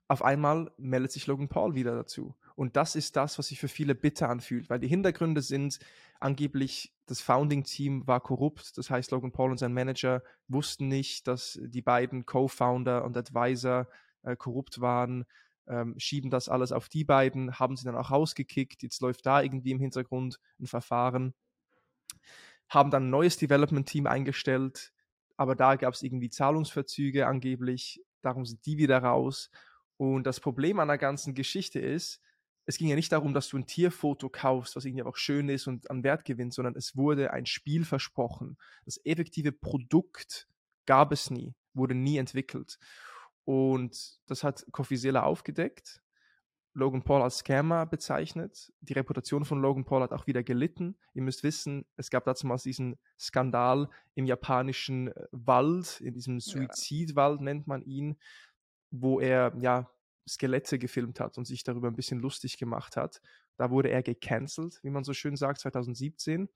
[0.08, 2.36] auf einmal meldet sich Logan Paul wieder dazu.
[2.56, 5.80] Und das ist das, was sich für viele bitter anfühlt, weil die Hintergründe sind
[6.20, 8.78] angeblich, das Founding-Team war korrupt.
[8.78, 13.88] Das heißt, Logan Paul und sein Manager wussten nicht, dass die beiden Co-Founder und Advisor
[14.24, 15.26] äh, korrupt waren,
[15.68, 18.84] ähm, schieben das alles auf die beiden, haben sie dann auch rausgekickt.
[18.84, 21.34] Jetzt läuft da irgendwie im Hintergrund ein Verfahren.
[22.70, 24.94] Haben dann ein neues Development-Team eingestellt,
[25.38, 28.02] aber da gab es irgendwie Zahlungsverzüge angeblich.
[28.22, 29.50] Darum sind die wieder raus.
[29.98, 32.22] Und das Problem an der ganzen Geschichte ist,
[32.66, 35.68] es ging ja nicht darum, dass du ein Tierfoto kaufst, was irgendwie auch schön ist
[35.68, 38.58] und an Wert gewinnt, sondern es wurde ein Spiel versprochen.
[38.86, 40.48] Das effektive Produkt
[40.86, 42.80] gab es nie, wurde nie entwickelt.
[43.44, 46.02] Und das hat CoffeeZilla aufgedeckt,
[46.74, 48.74] Logan Paul als Scammer bezeichnet.
[48.82, 50.98] Die Reputation von Logan Paul hat auch wieder gelitten.
[51.14, 57.40] Ihr müsst wissen, es gab dazu mal diesen Skandal im japanischen Wald, in diesem Suizidwald
[57.40, 58.18] nennt man ihn,
[58.92, 59.90] wo er ja
[60.28, 63.22] Skelette gefilmt hat und sich darüber ein bisschen lustig gemacht hat.
[63.58, 66.50] Da wurde er gecancelt, wie man so schön sagt, 2017.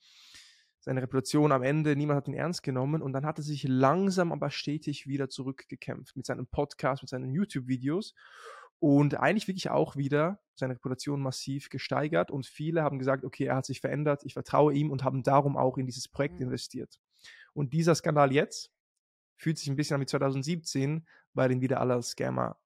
[0.82, 4.32] Seine Reputation am Ende, niemand hat ihn ernst genommen und dann hat er sich langsam
[4.32, 8.16] aber stetig wieder zurückgekämpft mit seinem Podcast, mit seinen YouTube-Videos
[8.80, 13.58] und eigentlich wirklich auch wieder seine Reputation massiv gesteigert und viele haben gesagt, okay, er
[13.58, 16.44] hat sich verändert, ich vertraue ihm und haben darum auch in dieses Projekt mhm.
[16.44, 17.00] investiert.
[17.54, 18.72] Und dieser Skandal jetzt
[19.36, 22.58] fühlt sich ein bisschen an wie 2017, weil ihn wieder alle als Scammer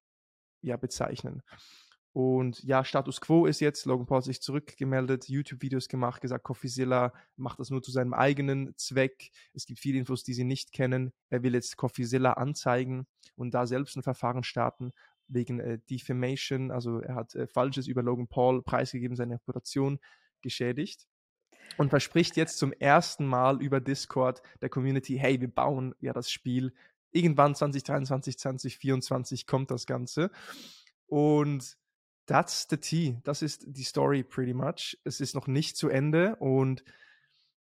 [0.63, 1.43] ja bezeichnen.
[2.13, 7.11] Und ja, Status Quo ist jetzt, Logan Paul hat sich zurückgemeldet, YouTube-Videos gemacht, gesagt, CoffeeZilla
[7.37, 9.31] macht das nur zu seinem eigenen Zweck.
[9.53, 11.11] Es gibt viele Infos, die sie nicht kennen.
[11.31, 14.93] Er will jetzt CoffeeZilla anzeigen und da selbst ein Verfahren starten
[15.27, 16.69] wegen äh, Defamation.
[16.69, 19.99] Also er hat äh, Falsches über Logan Paul preisgegeben, seine Reputation
[20.41, 21.07] geschädigt
[21.77, 26.29] und verspricht jetzt zum ersten Mal über Discord der Community, hey, wir bauen ja das
[26.29, 26.73] Spiel
[27.13, 30.31] irgendwann 2023, 2024 kommt das Ganze.
[31.05, 31.77] Und
[32.25, 33.17] that's the tea.
[33.23, 34.97] Das ist die Story pretty much.
[35.03, 36.83] Es ist noch nicht zu Ende und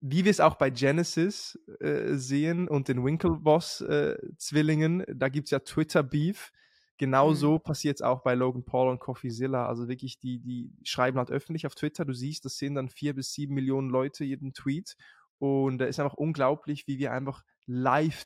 [0.05, 5.51] wie wir es auch bei Genesis äh, sehen und den Winklevoss-Zwillingen, äh, da gibt es
[5.51, 6.51] ja Twitter-Beef.
[6.97, 7.61] Genauso mhm.
[7.61, 9.65] passiert es auch bei Logan Paul und Coffeezilla.
[9.65, 12.03] Also wirklich, die, die schreiben halt öffentlich auf Twitter.
[12.03, 14.97] Du siehst, das sehen dann vier bis sieben Millionen Leute jeden Tweet.
[15.39, 18.25] Und da ist einfach unglaublich, wie wir einfach live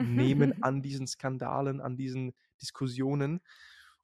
[0.00, 3.40] teilnehmen an diesen Skandalen, an diesen Diskussionen.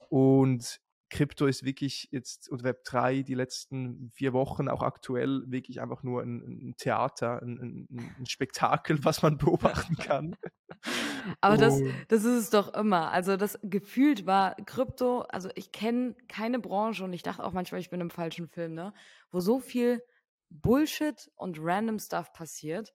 [0.08, 5.80] Und Krypto ist wirklich jetzt und Web 3 die letzten vier Wochen auch aktuell wirklich
[5.80, 10.36] einfach nur ein, ein Theater, ein, ein, ein, Spektakel, was man beobachten kann.
[11.40, 13.12] Aber das, das ist es doch immer.
[13.12, 17.80] Also das gefühlt war Krypto, also ich kenne keine Branche und ich dachte auch manchmal,
[17.80, 18.92] ich bin im falschen Film, ne?
[19.30, 20.02] Wo so viel
[20.50, 22.92] Bullshit und random Stuff passiert.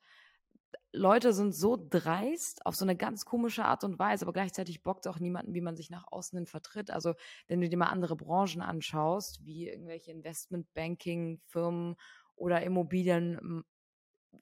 [0.94, 5.08] Leute sind so dreist auf so eine ganz komische Art und Weise, aber gleichzeitig bockt
[5.08, 6.92] auch niemanden, wie man sich nach außen hin vertritt.
[6.92, 7.14] Also,
[7.48, 11.96] wenn du dir mal andere Branchen anschaust, wie irgendwelche Investmentbanking-Firmen
[12.36, 13.64] oder Immobilien,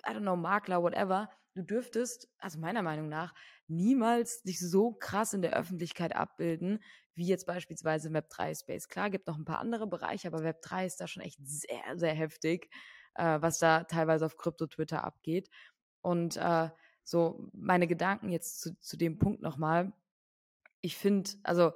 [0.08, 3.34] I don't know, Makler, whatever, du dürftest, also meiner Meinung nach,
[3.68, 6.80] niemals dich so krass in der Öffentlichkeit abbilden,
[7.16, 8.88] wie jetzt beispielsweise im Web3-Space.
[8.88, 12.14] Klar, gibt noch ein paar andere Bereiche, aber Web3 ist da schon echt sehr, sehr
[12.14, 12.70] heftig,
[13.16, 15.50] äh, was da teilweise auf Krypto-Twitter abgeht.
[16.02, 16.70] Und äh,
[17.04, 19.92] so meine Gedanken jetzt zu, zu dem Punkt nochmal.
[20.82, 21.74] Ich finde, also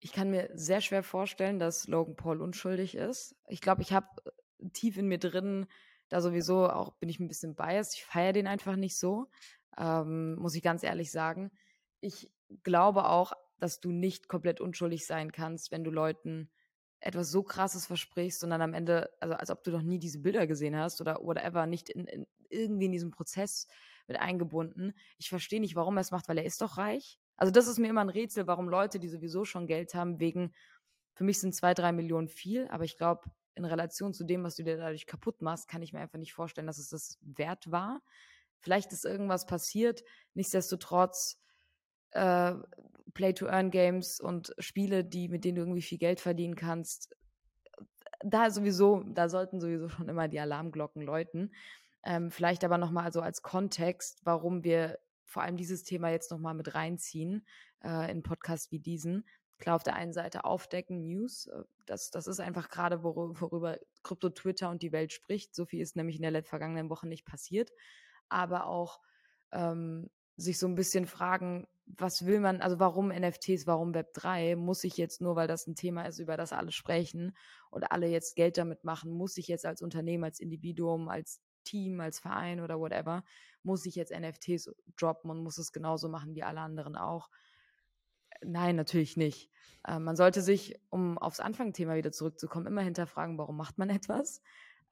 [0.00, 3.36] ich kann mir sehr schwer vorstellen, dass Logan Paul unschuldig ist.
[3.48, 5.66] Ich glaube, ich habe äh, tief in mir drin,
[6.08, 7.94] da sowieso auch bin ich ein bisschen biased.
[7.94, 9.28] Ich feiere den einfach nicht so,
[9.76, 11.50] ähm, muss ich ganz ehrlich sagen.
[12.00, 16.50] Ich glaube auch, dass du nicht komplett unschuldig sein kannst, wenn du Leuten
[17.00, 20.18] etwas so krasses versprichst und dann am Ende, also als ob du noch nie diese
[20.18, 23.68] Bilder gesehen hast oder whatever, nicht in, in irgendwie in diesem Prozess
[24.06, 24.94] mit eingebunden.
[25.18, 27.18] Ich verstehe nicht, warum er es macht, weil er ist doch reich.
[27.36, 30.52] Also das ist mir immer ein Rätsel, warum Leute, die sowieso schon Geld haben, wegen,
[31.14, 34.56] für mich sind zwei, drei Millionen viel, aber ich glaube, in Relation zu dem, was
[34.56, 37.70] du dir dadurch kaputt machst, kann ich mir einfach nicht vorstellen, dass es das wert
[37.70, 38.02] war.
[38.60, 40.02] Vielleicht ist irgendwas passiert.
[40.34, 41.40] Nichtsdestotrotz,
[42.12, 42.54] äh,
[43.14, 47.14] Play-to-Earn-Games und Spiele, die, mit denen du irgendwie viel Geld verdienen kannst,
[48.20, 51.52] da sowieso, da sollten sowieso schon immer die Alarmglocken läuten.
[52.04, 56.54] Ähm, vielleicht aber nochmal so als Kontext, warum wir vor allem dieses Thema jetzt nochmal
[56.54, 57.46] mit reinziehen
[57.84, 59.26] äh, in Podcasts wie diesen.
[59.58, 63.78] Klar, auf der einen Seite aufdecken, News, äh, das, das ist einfach gerade, worüber, worüber
[64.02, 65.54] Krypto, Twitter und die Welt spricht.
[65.54, 67.70] So viel ist nämlich in der vergangenen Woche nicht passiert.
[68.28, 69.00] Aber auch
[69.52, 74.56] ähm, sich so ein bisschen fragen, was will man, also warum NFTs, warum Web 3?
[74.56, 77.36] Muss ich jetzt nur, weil das ein Thema ist, über das alle sprechen
[77.70, 82.00] und alle jetzt Geld damit machen, muss ich jetzt als Unternehmen, als Individuum, als Team,
[82.00, 83.24] als Verein oder whatever,
[83.62, 87.30] muss ich jetzt NFTs droppen und muss es genauso machen wie alle anderen auch?
[88.42, 89.50] Nein, natürlich nicht.
[89.86, 94.42] Äh, man sollte sich, um aufs Anfangsthema wieder zurückzukommen, immer hinterfragen, warum macht man etwas?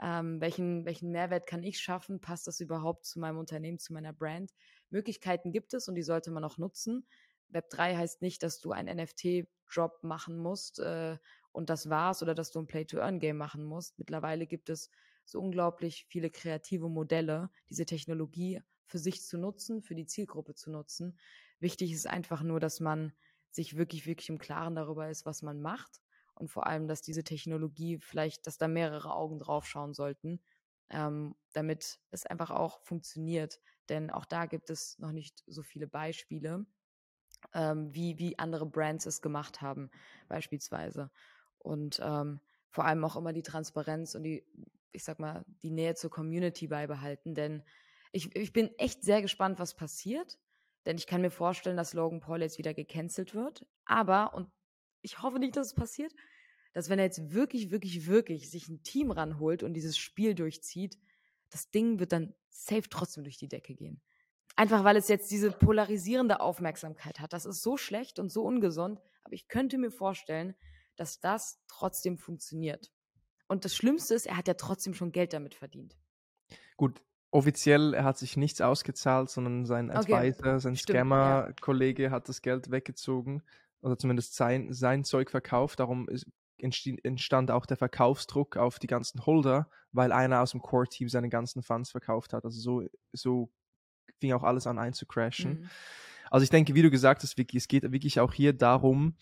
[0.01, 2.21] Ähm, welchen, welchen Mehrwert kann ich schaffen?
[2.21, 4.53] Passt das überhaupt zu meinem Unternehmen, zu meiner Brand?
[4.91, 7.07] Möglichkeiten gibt es und die sollte man auch nutzen.
[7.49, 11.19] Web 3 heißt nicht, dass du ein NFT-Drop machen musst äh,
[11.53, 13.99] und das war's oder dass du ein Play-to-Earn-Game machen musst.
[13.99, 14.91] Mittlerweile gibt es
[15.25, 20.71] so unglaublich viele kreative Modelle, diese Technologie für sich zu nutzen, für die Zielgruppe zu
[20.71, 21.19] nutzen.
[21.59, 23.13] Wichtig ist einfach nur, dass man
[23.51, 26.01] sich wirklich, wirklich im Klaren darüber ist, was man macht
[26.35, 30.41] und vor allem, dass diese Technologie vielleicht, dass da mehrere Augen drauf schauen sollten,
[30.91, 33.61] ähm, damit es einfach auch funktioniert.
[33.89, 36.67] Denn auch da gibt es noch nicht so viele Beispiele,
[37.55, 39.91] ähm, wie, wie andere Brands es gemacht haben,
[40.29, 41.11] beispielsweise.
[41.59, 44.45] Und ähm, vor allem auch immer die Transparenz und die,
[44.93, 47.35] ich sag mal, die Nähe zur Community beibehalten.
[47.35, 47.63] Denn
[48.13, 50.39] ich, ich bin echt sehr gespannt, was passiert.
[50.85, 53.67] Denn ich kann mir vorstellen, dass Logan Paul jetzt wieder gecancelt wird.
[53.85, 54.51] Aber, und
[55.03, 56.15] ich hoffe nicht, dass es passiert,
[56.77, 60.99] dass wenn er jetzt wirklich, wirklich, wirklich sich ein Team ranholt und dieses Spiel durchzieht,
[61.49, 64.03] das Ding wird dann safe trotzdem durch die Decke gehen.
[64.57, 67.33] Einfach weil es jetzt diese polarisierende Aufmerksamkeit hat.
[67.33, 70.55] Das ist so schlecht und so ungesund, aber ich könnte mir vorstellen,
[70.97, 72.93] dass das trotzdem funktioniert.
[73.49, 75.97] Und das Schlimmste ist, er hat ja trotzdem schon Geld damit verdient.
[76.77, 80.61] Gut, offiziell, er hat sich nichts ausgezahlt, sondern sein Advisor, okay.
[80.61, 82.11] sein Scammer-Kollege ja.
[82.11, 83.43] hat das Geld weggezogen
[83.81, 85.81] oder zumindest sein, sein Zeug verkauft.
[85.81, 86.27] Darum ist,
[86.59, 91.63] entstand auch der Verkaufsdruck auf die ganzen Holder, weil einer aus dem Core-Team seine ganzen
[91.63, 92.45] Funds verkauft hat.
[92.45, 93.51] Also so, so
[94.19, 95.61] fing auch alles an einzucrashen.
[95.61, 95.71] Mhm.
[96.31, 99.17] Also ich denke, wie du gesagt hast, Vicky, es geht wirklich auch hier darum,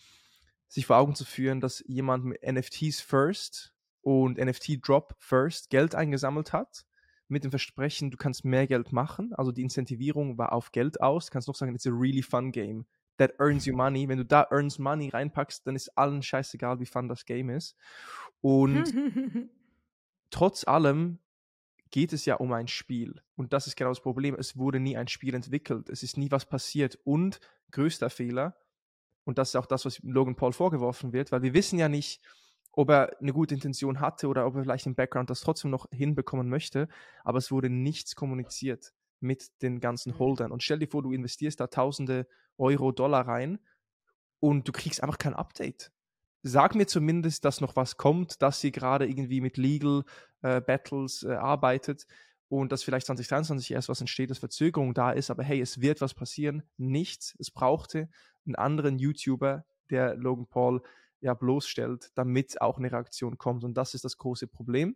[0.67, 5.95] sich vor Augen zu führen, dass jemand mit NFTs first und NFT Drop first Geld
[5.95, 6.85] eingesammelt hat
[7.27, 9.33] mit dem Versprechen, du kannst mehr Geld machen.
[9.33, 11.25] Also die Incentivierung war auf Geld aus.
[11.25, 12.85] Du kannst noch sagen, it's a really fun game
[13.17, 14.07] that earns you money.
[14.07, 17.75] Wenn du da earns money reinpackst, dann ist allen scheißegal, wie fun das Game ist.
[18.41, 18.93] Und
[20.29, 21.19] trotz allem
[21.91, 23.21] geht es ja um ein Spiel.
[23.35, 24.35] Und das ist genau das Problem.
[24.35, 25.89] Es wurde nie ein Spiel entwickelt.
[25.89, 26.99] Es ist nie was passiert.
[27.03, 27.39] Und
[27.71, 28.57] größter Fehler,
[29.23, 32.21] und das ist auch das, was Logan Paul vorgeworfen wird, weil wir wissen ja nicht,
[32.71, 35.87] ob er eine gute Intention hatte oder ob er vielleicht im Background das trotzdem noch
[35.91, 36.89] hinbekommen möchte.
[37.23, 38.93] Aber es wurde nichts kommuniziert
[39.25, 40.19] mit den ganzen mhm.
[40.19, 40.51] Holdern.
[40.51, 43.59] Und stell dir vor, du investierst da tausende Euro, Dollar rein
[44.39, 45.91] und du kriegst einfach kein Update.
[46.43, 50.03] Sag mir zumindest, dass noch was kommt, dass sie gerade irgendwie mit Legal
[50.41, 52.05] äh, Battles äh, arbeitet
[52.47, 56.01] und dass vielleicht 2023 erst was entsteht, dass Verzögerung da ist, aber hey, es wird
[56.01, 56.63] was passieren.
[56.77, 57.35] Nichts.
[57.39, 58.09] Es brauchte
[58.45, 60.81] einen anderen YouTuber, der Logan Paul
[61.19, 63.63] ja bloßstellt, damit auch eine Reaktion kommt.
[63.63, 64.95] Und das ist das große Problem.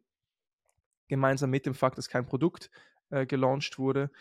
[1.07, 2.69] Gemeinsam mit dem Fakt, dass kein Produkt
[3.09, 4.11] äh, gelauncht wurde.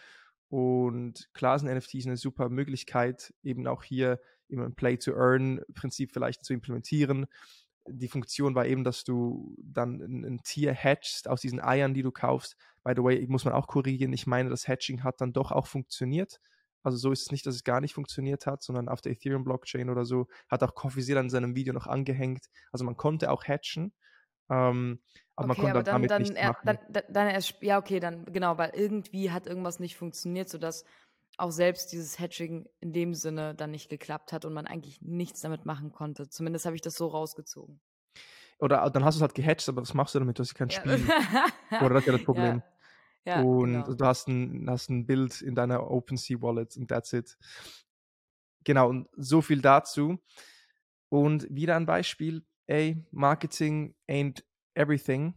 [0.49, 4.21] Und klar sind NFTs eine super Möglichkeit, eben auch hier
[4.51, 7.27] ein Play-to-Earn-Prinzip vielleicht zu implementieren.
[7.87, 12.03] Die Funktion war eben, dass du dann ein, ein Tier hatchst aus diesen Eiern, die
[12.03, 12.57] du kaufst.
[12.83, 14.13] By the way, muss man auch korrigieren.
[14.13, 16.41] Ich meine, das Hatching hat dann doch auch funktioniert.
[16.83, 19.91] Also so ist es nicht, dass es gar nicht funktioniert hat, sondern auf der Ethereum-Blockchain
[19.91, 22.47] oder so hat auch Coffeezeal an seinem Video noch angehängt.
[22.73, 23.93] Also man konnte auch hatchen.
[24.49, 25.01] Ähm,
[25.39, 26.79] aber okay, man konnte aber dann, damit dann, nicht er, machen.
[26.91, 30.85] Dann, dann erst, ja, okay, dann genau, weil irgendwie hat irgendwas nicht funktioniert, sodass
[31.37, 35.41] auch selbst dieses Hatching in dem Sinne dann nicht geklappt hat und man eigentlich nichts
[35.41, 36.29] damit machen konnte.
[36.29, 37.81] Zumindest habe ich das so rausgezogen.
[38.59, 40.39] Oder dann hast du es halt gehatcht, aber was machst du damit?
[40.39, 40.81] Du hast kein ja.
[40.81, 41.01] Spiel.
[41.81, 42.57] Oder das ist ja das Problem.
[42.57, 42.65] Ja.
[43.25, 43.93] Ja, und genau.
[43.93, 47.37] du hast ein, hast ein Bild in deiner OpenSea Wallet und that's it.
[48.65, 50.19] Genau, und so viel dazu.
[51.11, 54.43] Und wieder ein Beispiel, ey, Marketing ain't
[54.79, 55.35] everything.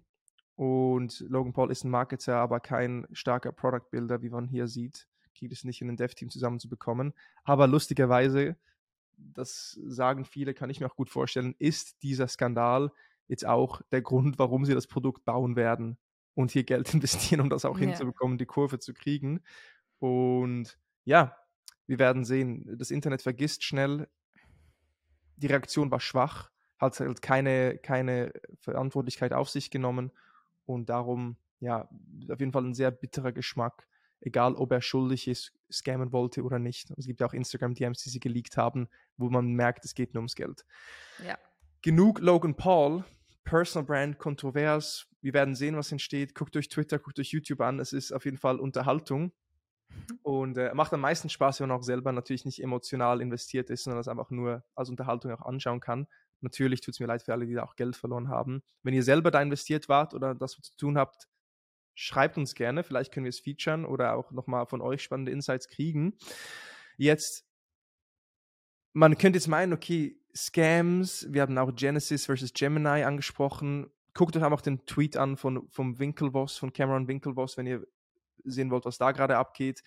[0.56, 5.08] Und Logan Paul ist ein Marketer, aber kein starker Product Builder, wie man hier sieht.
[5.36, 7.14] Kriegt es nicht in ein Dev-Team zusammenzubekommen.
[7.44, 8.58] Aber lustigerweise,
[9.18, 12.92] das sagen viele, kann ich mir auch gut vorstellen, ist dieser Skandal
[13.28, 15.98] jetzt auch der Grund, warum sie das Produkt bauen werden
[16.36, 17.88] und hier Geld investieren, um das auch ja.
[17.88, 19.42] hinzubekommen, die Kurve zu kriegen.
[20.00, 21.36] Und ja,
[21.88, 22.78] wir werden sehen.
[22.78, 24.08] Das Internet vergisst schnell.
[25.38, 26.52] Die Reaktion war schwach
[26.82, 30.12] hat halt keine, keine Verantwortlichkeit auf sich genommen
[30.66, 31.88] und darum, ja,
[32.30, 33.88] auf jeden Fall ein sehr bitterer Geschmack,
[34.20, 36.92] egal ob er schuldig ist, scammen wollte oder nicht.
[36.98, 40.22] Es gibt ja auch Instagram-DMs, die sie geleakt haben, wo man merkt, es geht nur
[40.22, 40.66] ums Geld.
[41.26, 41.38] Ja.
[41.84, 43.04] Genug Logan Paul,
[43.44, 45.08] Personal Brand, kontrovers.
[45.22, 46.36] Wir werden sehen, was entsteht.
[46.36, 47.80] Guckt durch Twitter, guckt durch YouTube an.
[47.80, 49.32] Es ist auf jeden Fall Unterhaltung.
[49.90, 50.20] Mhm.
[50.22, 53.84] Und äh, macht am meisten Spaß, wenn man auch selber natürlich nicht emotional investiert ist,
[53.84, 56.08] sondern das einfach nur als Unterhaltung auch anschauen kann.
[56.42, 58.64] Natürlich tut es mir leid für alle, die da auch Geld verloren haben.
[58.84, 61.28] Wenn ihr selber da investiert wart oder das zu tun habt,
[61.94, 62.84] schreibt uns gerne.
[62.84, 66.18] Vielleicht können wir es featuren oder auch nochmal von euch spannende Insights kriegen.
[66.98, 67.46] Jetzt,
[68.94, 73.92] man könnte jetzt meinen, okay, Scams, wir haben auch Genesis versus Gemini angesprochen.
[74.14, 77.86] Guckt euch einfach den Tweet an von, vom Winkelboss, von Cameron Winkelboss, wenn ihr
[78.44, 79.84] sehen wollt, was da gerade abgeht.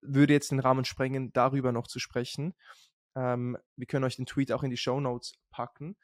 [0.00, 2.54] Würde jetzt den Rahmen sprengen, darüber noch zu sprechen.
[3.14, 5.96] Ähm, wir können euch den Tweet auch in die Show Notes packen.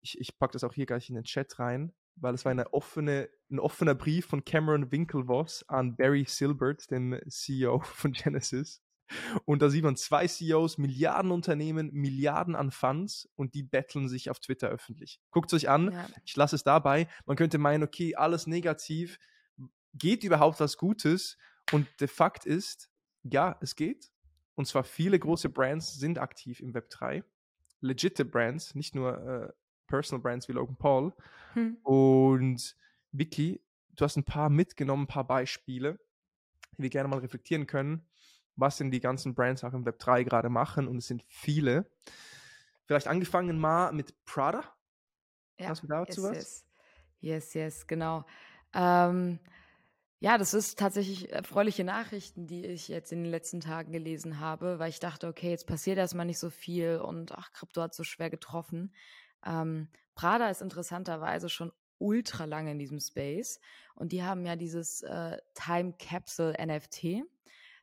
[0.00, 2.72] Ich, ich packe das auch hier gleich in den Chat rein, weil es war eine
[2.72, 8.82] offene, ein offener Brief von Cameron Winklevoss an Barry Silbert, dem CEO von Genesis.
[9.44, 14.38] Und da sieht man zwei CEOs, Milliardenunternehmen, Milliarden an Funds und die betteln sich auf
[14.38, 15.20] Twitter öffentlich.
[15.30, 16.06] Guckt es euch an, ja.
[16.24, 17.08] ich lasse es dabei.
[17.24, 19.18] Man könnte meinen, okay, alles negativ.
[19.94, 21.38] Geht überhaupt was Gutes?
[21.72, 22.90] Und der Fakt ist,
[23.22, 24.10] ja, es geht.
[24.58, 27.22] Und zwar viele große Brands sind aktiv im Web 3.
[27.80, 29.52] Legite Brands, nicht nur äh,
[29.86, 31.12] Personal Brands wie Logan Paul.
[31.52, 31.76] Hm.
[31.84, 32.76] Und
[33.12, 36.00] Vicky, du hast ein paar mitgenommen, ein paar Beispiele,
[36.72, 38.04] die wir gerne mal reflektieren können,
[38.56, 40.88] was denn die ganzen Brands auch im Web 3 gerade machen.
[40.88, 41.88] Und es sind viele.
[42.84, 44.64] Vielleicht angefangen mal mit Prada.
[45.56, 46.36] Ja, Hast du dazu yes, was?
[46.36, 46.64] Yes,
[47.20, 48.26] yes, yes genau.
[48.74, 49.38] Ähm,
[50.20, 54.78] ja, das ist tatsächlich erfreuliche Nachrichten, die ich jetzt in den letzten Tagen gelesen habe,
[54.80, 58.02] weil ich dachte, okay, jetzt passiert erstmal nicht so viel und ach, Krypto hat so
[58.02, 58.92] schwer getroffen.
[59.46, 63.60] Ähm, Prada ist interessanterweise schon ultra lange in diesem Space
[63.94, 67.22] und die haben ja dieses äh, Time Capsule NFT.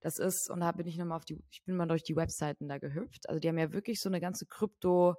[0.02, 2.68] Das ist, und da bin ich nochmal auf die, ich bin mal durch die Webseiten
[2.68, 3.30] da gehüpft.
[3.30, 5.16] Also die haben ja wirklich so eine ganze Krypto,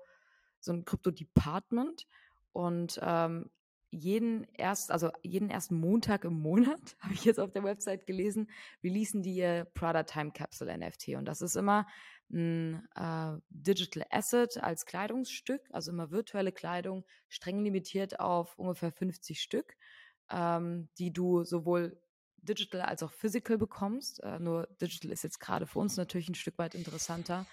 [0.61, 2.07] so ein Krypto-Department
[2.52, 3.50] und ähm,
[3.90, 8.51] jeden erst, also jeden ersten Montag im Monat, habe ich jetzt auf der Website gelesen,
[8.83, 11.09] releasen die ihr Prada Time Capsule NFT.
[11.16, 11.87] Und das ist immer
[12.31, 19.40] ein äh, Digital Asset als Kleidungsstück, also immer virtuelle Kleidung, streng limitiert auf ungefähr 50
[19.40, 19.77] Stück,
[20.31, 22.01] ähm, die du sowohl
[22.46, 24.22] digital als auch physical bekommst.
[24.22, 27.46] Äh, nur digital ist jetzt gerade für uns natürlich ein Stück weit interessanter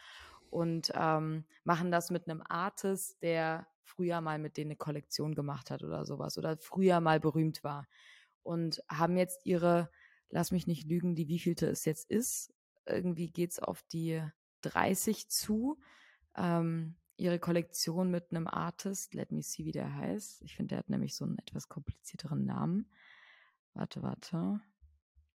[0.53, 5.71] und ähm, machen das mit einem Artist, der früher mal mit denen eine Kollektion gemacht
[5.71, 7.87] hat oder sowas oder früher mal berühmt war
[8.43, 9.89] und haben jetzt ihre,
[10.29, 12.53] lass mich nicht lügen, die wievielte es jetzt ist.
[12.85, 14.21] Irgendwie geht es auf die
[14.61, 15.79] 30 zu.
[16.35, 20.43] Ähm, ihre Kollektion mit einem Artist, let me see, wie der heißt.
[20.43, 22.91] Ich finde, der hat nämlich so einen etwas komplizierteren Namen.
[23.73, 24.61] Warte, warte.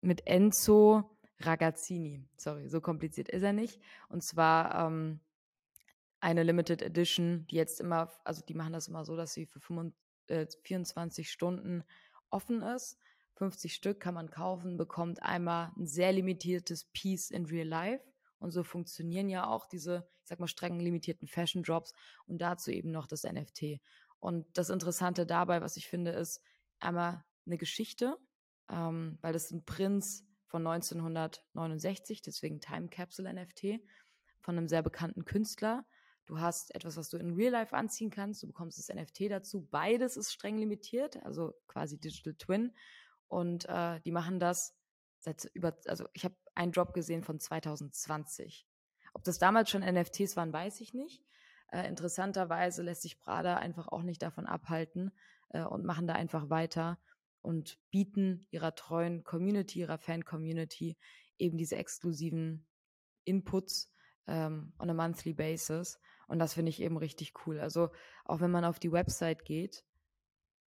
[0.01, 2.25] Mit Enzo Ragazzini.
[2.37, 3.81] Sorry, so kompliziert ist er nicht.
[4.09, 5.21] Und zwar ähm,
[6.21, 9.61] eine Limited Edition, die jetzt immer, also die machen das immer so, dass sie für
[9.61, 9.97] 25,
[10.29, 11.85] äh, 24 Stunden
[12.31, 12.99] offen ist.
[13.37, 18.05] 50 Stück kann man kaufen, bekommt einmal ein sehr limitiertes Piece in Real Life.
[18.41, 21.93] Und so funktionieren ja auch diese, ich sag mal, streng limitierten Fashion Drops
[22.27, 23.81] und dazu eben noch das NFT.
[24.21, 26.43] Und das Interessante dabei, was ich finde, ist
[26.81, 28.17] einmal eine Geschichte,
[28.69, 33.81] ähm, weil das ein Prinz von 1969, deswegen Time Capsule NFT,
[34.41, 35.85] von einem sehr bekannten Künstler.
[36.27, 38.43] Du hast etwas, was du in Real Life anziehen kannst.
[38.43, 39.67] Du bekommst das NFT dazu.
[39.71, 42.75] Beides ist streng limitiert, also quasi Digital Twin.
[43.29, 44.75] Und äh, die machen das
[45.21, 48.67] seit über, also ich habe einen Drop gesehen von 2020.
[49.15, 51.23] Ob das damals schon NFTs waren, weiß ich nicht.
[51.71, 55.13] Äh, interessanterweise lässt sich Prada einfach auch nicht davon abhalten
[55.51, 56.99] äh, und machen da einfach weiter
[57.43, 60.97] und bieten ihrer treuen Community, ihrer Fan-Community
[61.39, 62.67] eben diese exklusiven
[63.25, 63.93] Inputs
[64.27, 65.99] ähm, on a monthly basis.
[66.27, 67.59] Und das finde ich eben richtig cool.
[67.61, 67.91] Also
[68.25, 69.85] auch wenn man auf die Website geht,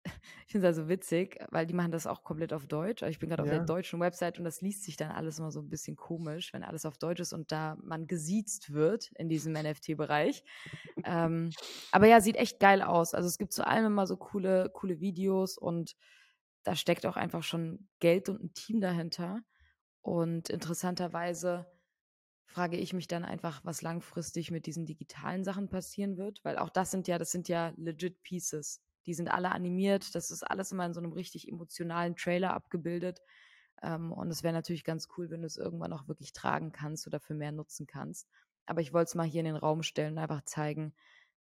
[0.48, 3.04] ich finde es also witzig, weil die machen das auch komplett auf Deutsch.
[3.04, 3.52] Also ich bin gerade ja.
[3.52, 6.54] auf der deutschen Website und das liest sich dann alles immer so ein bisschen komisch,
[6.54, 10.44] wenn alles auf Deutsch ist und da man gesiezt wird in diesem NFT-Bereich.
[11.04, 11.52] ähm,
[11.92, 13.14] aber ja, sieht echt geil aus.
[13.14, 15.96] Also es gibt zu allem immer so coole, coole Videos und
[16.64, 19.42] da steckt auch einfach schon Geld und ein Team dahinter.
[20.02, 21.68] Und interessanterweise
[22.46, 26.70] frage ich mich dann einfach, was langfristig mit diesen digitalen Sachen passieren wird, weil auch
[26.70, 28.82] das sind ja, das sind ja legit Pieces.
[29.06, 33.22] Die sind alle animiert, das ist alles immer in so einem richtig emotionalen Trailer abgebildet.
[33.82, 37.08] Ähm, und es wäre natürlich ganz cool, wenn du es irgendwann auch wirklich tragen kannst
[37.08, 38.28] oder für mehr nutzen kannst.
[38.66, 40.94] Aber ich wollte es mal hier in den Raum stellen und einfach zeigen,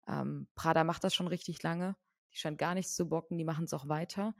[0.07, 1.95] ähm, Prada macht das schon richtig lange.
[2.31, 4.33] Die scheint gar nichts zu bocken, die machen es auch weiter.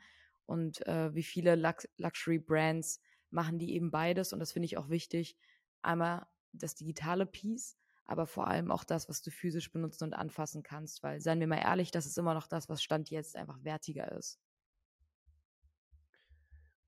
[0.52, 4.34] Und äh, wie viele Lux Luxury Brands machen die eben beides.
[4.34, 5.38] Und das finde ich auch wichtig.
[5.82, 10.62] Einmal das digitale Piece, aber vor allem auch das, was du physisch benutzen und anfassen
[10.62, 13.64] kannst, weil, seien wir mal ehrlich, das ist immer noch das, was Stand jetzt einfach
[13.64, 14.42] wertiger ist.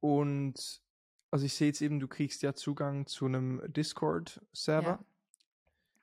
[0.02, 0.82] Und
[1.32, 5.00] also ich sehe jetzt eben, du kriegst ja Zugang zu einem Discord-Server.
[5.00, 5.06] Ja,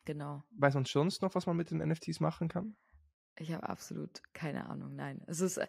[0.07, 0.45] genau.
[0.53, 2.75] Weiß man sonst noch, was man mit den NFTs machen kann?
[3.41, 5.23] Ich habe absolut keine Ahnung, nein.
[5.27, 5.67] Es ist, äh,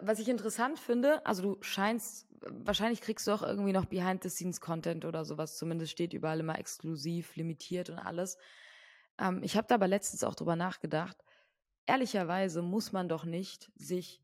[0.00, 5.24] was ich interessant finde, also du scheinst, wahrscheinlich kriegst du auch irgendwie noch Behind-the-Scenes-Content oder
[5.24, 8.36] sowas, zumindest steht überall immer exklusiv, limitiert und alles.
[9.16, 11.16] Ähm, ich habe da aber letztens auch drüber nachgedacht.
[11.86, 14.20] Ehrlicherweise muss man doch nicht sich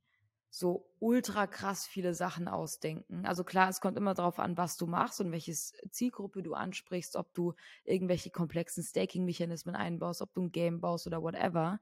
[0.51, 3.25] so ultra krass viele Sachen ausdenken.
[3.25, 7.15] Also klar, es kommt immer darauf an, was du machst und welche Zielgruppe du ansprichst,
[7.15, 11.79] ob du irgendwelche komplexen Staking-Mechanismen einbaust, ob du ein Game baust oder whatever.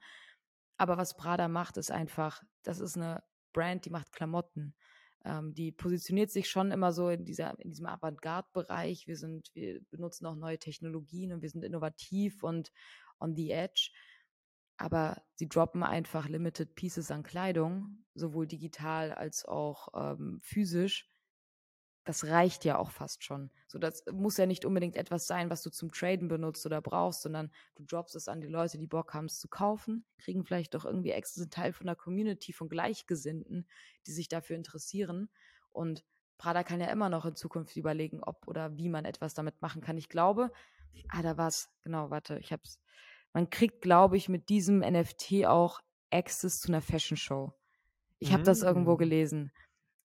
[0.78, 4.74] Aber was Prada macht, ist einfach, das ist eine Brand, die macht Klamotten.
[5.24, 9.06] Ähm, die positioniert sich schon immer so in, dieser, in diesem Avantgarde-Bereich.
[9.06, 9.16] Wir
[9.54, 12.72] wir benutzen auch neue Technologien und wir sind innovativ und
[13.18, 13.90] on the edge.
[14.76, 21.10] Aber sie droppen einfach limited pieces an Kleidung, sowohl digital als auch ähm, physisch,
[22.08, 23.50] das reicht ja auch fast schon.
[23.66, 27.20] So, das muss ja nicht unbedingt etwas sein, was du zum Traden benutzt oder brauchst,
[27.20, 30.72] sondern du droppst es an die Leute, die Bock haben, es zu kaufen, kriegen vielleicht
[30.72, 33.68] doch irgendwie extra einen Teil von der Community von Gleichgesinnten,
[34.06, 35.28] die sich dafür interessieren.
[35.70, 36.02] Und
[36.38, 39.82] Prada kann ja immer noch in Zukunft überlegen, ob oder wie man etwas damit machen
[39.82, 39.98] kann.
[39.98, 40.50] Ich glaube,
[41.10, 42.80] ah, da war es, genau, warte, ich hab's.
[43.34, 47.52] Man kriegt, glaube ich, mit diesem NFT auch Access zu einer Fashion Show.
[48.18, 48.98] Ich habe das irgendwo mm.
[48.98, 49.52] gelesen.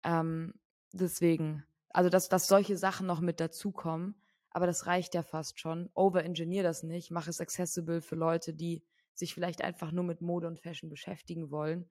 [0.03, 0.55] Ähm,
[0.95, 4.15] deswegen, also, dass, dass solche Sachen noch mit dazukommen.
[4.51, 5.91] Aber das reicht ja fast schon.
[5.95, 7.11] Overengineer das nicht.
[7.11, 11.51] Mach es accessible für Leute, die sich vielleicht einfach nur mit Mode und Fashion beschäftigen
[11.51, 11.89] wollen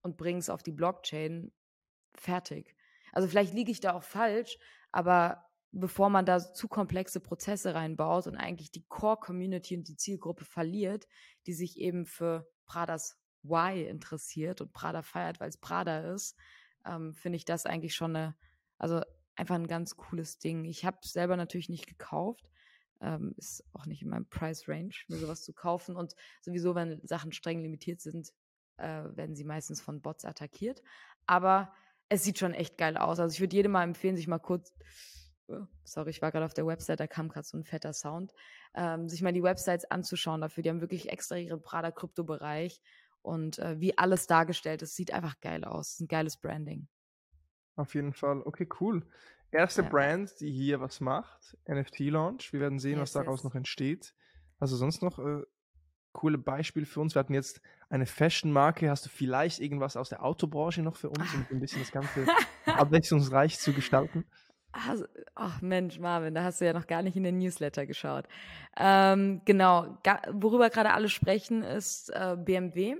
[0.00, 1.52] und bring es auf die Blockchain.
[2.14, 2.74] Fertig.
[3.12, 4.58] Also vielleicht liege ich da auch falsch,
[4.90, 10.44] aber bevor man da zu komplexe Prozesse reinbaut und eigentlich die Core-Community und die Zielgruppe
[10.44, 11.06] verliert,
[11.46, 16.36] die sich eben für Pradas Why interessiert und Prada feiert, weil es Prada ist,
[16.84, 18.36] ähm, finde ich das eigentlich schon eine,
[18.78, 19.02] also
[19.36, 20.64] einfach ein ganz cooles Ding.
[20.64, 22.48] Ich habe es selber natürlich nicht gekauft.
[23.00, 25.96] Ähm, ist auch nicht in meinem Price Range, mir sowas zu kaufen.
[25.96, 28.32] Und sowieso, wenn Sachen streng limitiert sind,
[28.76, 30.82] äh, werden sie meistens von Bots attackiert.
[31.26, 31.72] Aber
[32.08, 33.18] es sieht schon echt geil aus.
[33.18, 34.72] Also ich würde jedem mal empfehlen, sich mal kurz,
[35.48, 38.32] oh, sorry, ich war gerade auf der Website, da kam gerade so ein fetter Sound,
[38.74, 40.62] ähm, sich mal die Websites anzuschauen dafür.
[40.62, 42.80] Die haben wirklich extra ihren Prada-Krypto-Bereich
[43.22, 46.00] und äh, wie alles dargestellt ist, sieht einfach geil aus.
[46.00, 46.88] Ein geiles Branding.
[47.82, 48.42] Auf jeden Fall.
[48.44, 49.04] Okay, cool.
[49.50, 49.88] Erste ja.
[49.88, 52.52] Brand, die hier was macht, NFT-Launch.
[52.52, 53.44] Wir werden sehen, yes, was daraus yes.
[53.44, 54.14] noch entsteht.
[54.60, 55.42] Also sonst noch äh,
[56.12, 57.16] coole Beispiele für uns.
[57.16, 57.60] Wir hatten jetzt
[57.90, 58.88] eine Fashion-Marke.
[58.88, 62.24] Hast du vielleicht irgendwas aus der Autobranche noch für uns, um ein bisschen das Ganze
[62.66, 64.24] abwechslungsreich zu gestalten?
[64.70, 68.26] Also, ach Mensch, Marvin, da hast du ja noch gar nicht in den Newsletter geschaut.
[68.76, 69.98] Ähm, genau,
[70.30, 72.96] worüber gerade alle sprechen, ist äh, BMW.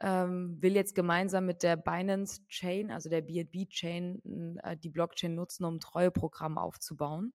[0.00, 5.34] Ähm, will jetzt gemeinsam mit der Binance Chain, also der BNB Chain, äh, die Blockchain
[5.34, 7.32] nutzen, um Treueprogramm aufzubauen.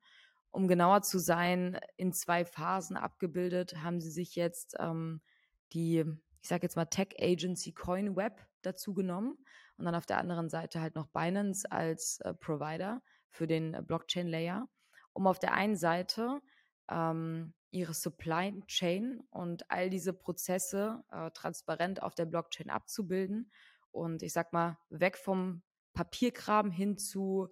[0.52, 5.22] Um genauer zu sein, in zwei Phasen abgebildet, haben sie sich jetzt ähm,
[5.74, 6.04] die,
[6.42, 9.38] ich sage jetzt mal Tech Agency CoinWeb dazu genommen
[9.78, 14.28] und dann auf der anderen Seite halt noch Binance als äh, Provider für den Blockchain
[14.28, 14.68] Layer,
[15.14, 16.42] um auf der einen Seite
[16.92, 23.52] ähm, ihre Supply Chain und all diese Prozesse äh, transparent auf der Blockchain abzubilden
[23.92, 25.64] und ich sag mal weg vom
[25.94, 27.50] Papierkram hin zu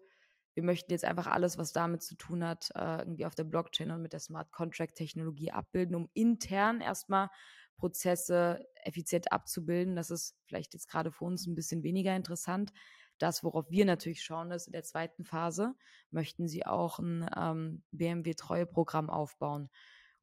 [0.59, 3.91] wir möchten jetzt einfach alles, was damit zu tun hat, äh, irgendwie auf der Blockchain
[3.91, 7.29] und mit der Smart Contract Technologie abbilden, um intern erstmal
[7.77, 9.95] Prozesse effizient abzubilden.
[9.95, 12.73] Das ist vielleicht jetzt gerade für uns ein bisschen weniger interessant.
[13.19, 15.75] Das, worauf wir natürlich schauen, ist in der zweiten Phase,
[16.09, 19.69] möchten sie auch ein ähm, BMW-Treueprogramm aufbauen.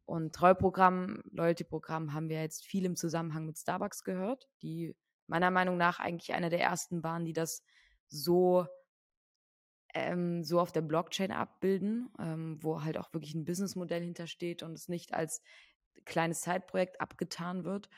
[0.04, 5.76] Und Treueprogramm, Loyalty-Programm haben wir jetzt viel im Zusammenhang mit Starbucks gehört, die meiner Meinung
[5.76, 7.64] nach eigentlich einer der ersten waren, die das
[8.08, 8.66] so
[9.96, 14.72] ähm, so auf der Blockchain abbilden, ähm, wo halt auch wirklich ein Businessmodell hintersteht und
[14.74, 15.42] es nicht als
[16.04, 17.88] kleines Zeitprojekt abgetan wird.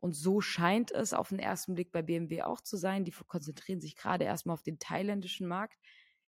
[0.00, 3.04] Und so scheint es auf den ersten Blick bei BMW auch zu sein.
[3.04, 5.78] Die konzentrieren sich gerade erstmal auf den thailändischen Markt.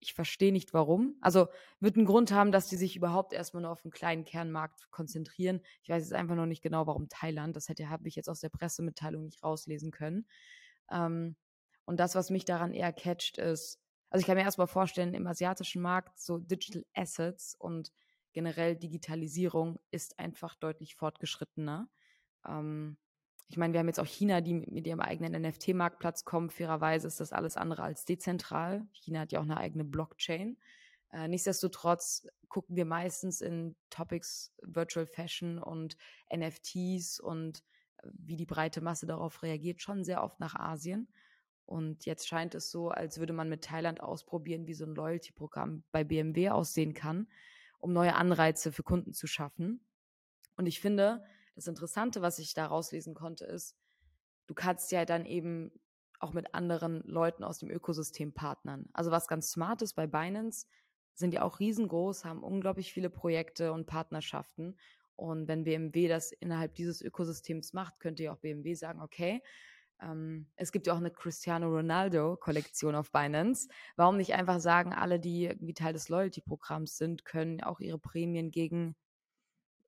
[0.00, 1.16] Ich verstehe nicht warum.
[1.20, 1.46] Also
[1.78, 5.60] wird einen Grund haben, dass die sich überhaupt erstmal nur auf einen kleinen Kernmarkt konzentrieren.
[5.82, 7.54] Ich weiß jetzt einfach noch nicht genau, warum Thailand.
[7.54, 10.26] Das hätte habe ich jetzt aus der Pressemitteilung nicht rauslesen können.
[10.90, 11.36] Ähm,
[11.84, 15.26] und das, was mich daran eher catcht, ist, also ich kann mir erstmal vorstellen, im
[15.26, 17.92] asiatischen Markt so Digital Assets und
[18.32, 21.88] generell Digitalisierung ist einfach deutlich fortgeschrittener.
[22.46, 22.98] Ähm,
[23.52, 26.48] ich meine, wir haben jetzt auch China, die mit ihrem eigenen NFT-Marktplatz kommen.
[26.48, 28.86] Fairerweise ist das alles andere als dezentral.
[28.92, 30.56] China hat ja auch eine eigene Blockchain.
[31.12, 35.98] Äh, nichtsdestotrotz gucken wir meistens in Topics Virtual Fashion und
[36.34, 37.58] NFTs und
[37.98, 41.12] äh, wie die breite Masse darauf reagiert, schon sehr oft nach Asien.
[41.66, 45.84] Und jetzt scheint es so, als würde man mit Thailand ausprobieren, wie so ein Loyalty-Programm
[45.92, 47.28] bei BMW aussehen kann,
[47.80, 49.84] um neue Anreize für Kunden zu schaffen.
[50.56, 51.22] Und ich finde,
[51.54, 53.76] das Interessante, was ich da rauslesen konnte, ist,
[54.46, 55.70] du kannst ja dann eben
[56.18, 58.88] auch mit anderen Leuten aus dem Ökosystem partnern.
[58.92, 60.66] Also was ganz smart ist bei Binance,
[61.14, 64.78] sind ja auch riesengroß, haben unglaublich viele Projekte und Partnerschaften.
[65.16, 69.42] Und wenn BMW das innerhalb dieses Ökosystems macht, könnte ja auch BMW sagen, okay,
[70.00, 73.68] ähm, es gibt ja auch eine Cristiano Ronaldo-Kollektion auf Binance.
[73.96, 78.50] Warum nicht einfach sagen, alle, die irgendwie Teil des Loyalty-Programms sind, können auch ihre Prämien
[78.50, 78.96] gegen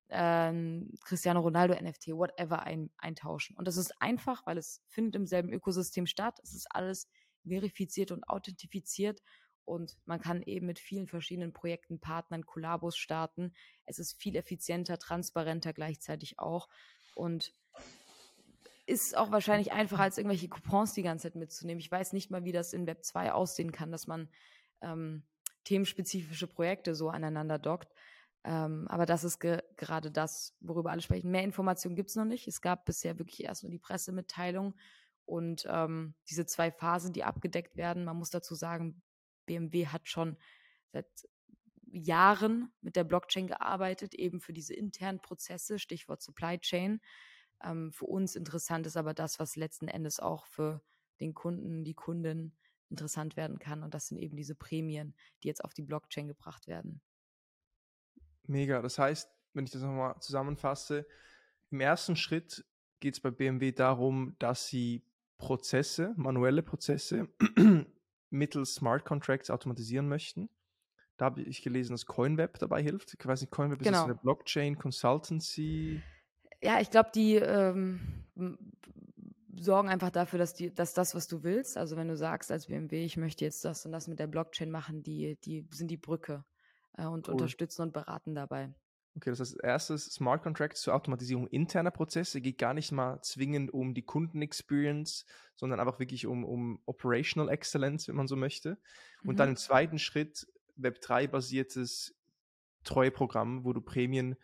[0.09, 3.55] ähm, Cristiano Ronaldo NFT, whatever, ein, eintauschen.
[3.57, 6.39] Und das ist einfach, weil es findet im selben Ökosystem statt.
[6.43, 7.07] Es ist alles
[7.43, 9.21] verifiziert und authentifiziert
[9.65, 13.53] und man kann eben mit vielen verschiedenen Projekten, Partnern, Kollabos starten.
[13.85, 16.69] Es ist viel effizienter, transparenter gleichzeitig auch
[17.15, 17.53] und
[18.85, 21.79] ist auch wahrscheinlich einfacher als irgendwelche Coupons die ganze Zeit mitzunehmen.
[21.79, 24.29] Ich weiß nicht mal, wie das in Web 2 aussehen kann, dass man
[24.81, 25.23] ähm,
[25.63, 27.91] themenspezifische Projekte so aneinander dockt.
[28.45, 31.31] Ähm, aber das ist ge gerade das, worüber alle sprechen.
[31.31, 32.47] Mehr Informationen gibt es noch nicht.
[32.47, 34.75] Es gab bisher wirklich erst nur die Pressemitteilung
[35.25, 38.05] und ähm, diese zwei Phasen, die abgedeckt werden.
[38.05, 39.01] Man muss dazu sagen,
[39.47, 40.37] BMW hat schon
[40.91, 41.07] seit
[41.87, 47.01] Jahren mit der Blockchain gearbeitet, eben für diese internen Prozesse, Stichwort Supply Chain.
[47.63, 50.83] Ähm, für uns interessant ist aber das, was letzten Endes auch für
[51.19, 52.55] den Kunden, die Kunden
[52.91, 53.81] interessant werden kann.
[53.81, 57.01] Und das sind eben diese Prämien, die jetzt auf die Blockchain gebracht werden.
[58.47, 58.81] Mega.
[58.81, 61.05] Das heißt, wenn ich das nochmal zusammenfasse,
[61.71, 62.65] im ersten Schritt
[62.99, 65.03] geht es bei BMW darum, dass sie
[65.37, 67.27] Prozesse, manuelle Prozesse
[68.29, 70.49] mittels Smart Contracts automatisieren möchten.
[71.17, 73.15] Da habe ich gelesen, dass CoinWeb dabei hilft.
[73.17, 73.99] Ich weiß nicht, CoinWeb genau.
[73.99, 76.01] ist eine Blockchain Consultancy
[76.65, 78.23] ja, ich glaube, die ähm,
[79.55, 82.67] sorgen einfach dafür, dass, die, dass das, was du willst, also wenn du sagst als
[82.67, 85.97] BMW, ich möchte jetzt das und das mit der Blockchain machen, die, die sind die
[85.97, 86.43] Brücke
[86.97, 87.33] äh, und cool.
[87.33, 88.73] unterstützen und beraten dabei.
[89.17, 93.73] Okay, das heißt, erstes Smart Contracts zur Automatisierung interner Prozesse geht gar nicht mal zwingend
[93.73, 95.25] um die Kundenexperience,
[95.55, 98.77] sondern einfach wirklich um, um Operational Excellence, wenn man so möchte.
[99.23, 99.37] Und mhm.
[99.37, 100.45] dann im zweiten Schritt
[100.77, 102.13] Web3-basiertes
[102.83, 104.35] Treueprogramm, wo du Prämien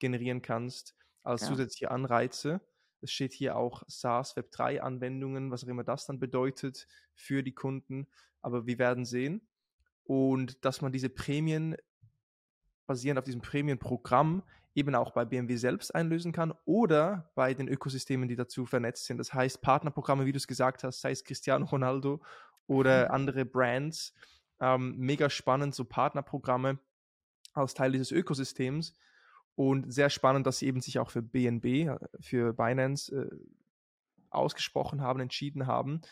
[0.00, 1.48] generieren kannst als ja.
[1.48, 2.60] zusätzliche Anreize.
[3.00, 8.08] Es steht hier auch SaaS Web3-Anwendungen, was auch immer das dann bedeutet für die Kunden.
[8.42, 9.46] Aber wir werden sehen.
[10.02, 11.76] Und dass man diese Prämien
[12.86, 14.42] basierend auf diesem Prämienprogramm
[14.74, 19.16] eben auch bei BMW selbst einlösen kann oder bei den Ökosystemen, die dazu vernetzt sind.
[19.18, 22.20] Das heißt, Partnerprogramme, wie du es gesagt hast, sei es Cristiano Ronaldo
[22.66, 23.10] oder mhm.
[23.14, 24.12] andere Brands.
[24.60, 26.78] Ähm, mega spannend, so Partnerprogramme
[27.54, 28.92] als Teil dieses Ökosystems.
[29.54, 33.30] Und sehr spannend, dass sie eben sich auch für BNB, äh, für Binance äh,
[34.28, 36.02] ausgesprochen haben, entschieden haben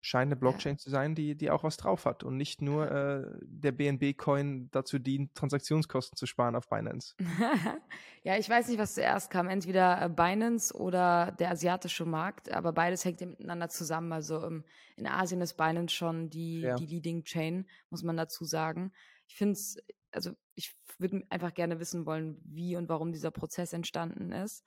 [0.00, 3.38] scheint eine Blockchain zu sein, die, die auch was drauf hat und nicht nur äh,
[3.42, 7.14] der BNB-Coin dazu dient, Transaktionskosten zu sparen auf Binance.
[8.22, 12.72] ja, ich weiß nicht, was zuerst kam, entweder äh, Binance oder der asiatische Markt, aber
[12.72, 14.12] beides hängt miteinander zusammen.
[14.12, 14.64] Also um,
[14.96, 16.76] in Asien ist Binance schon die, ja.
[16.76, 18.92] die Leading Chain, muss man dazu sagen.
[19.28, 19.76] Ich finde es,
[20.12, 24.64] also ich würde einfach gerne wissen wollen, wie und warum dieser Prozess entstanden ist.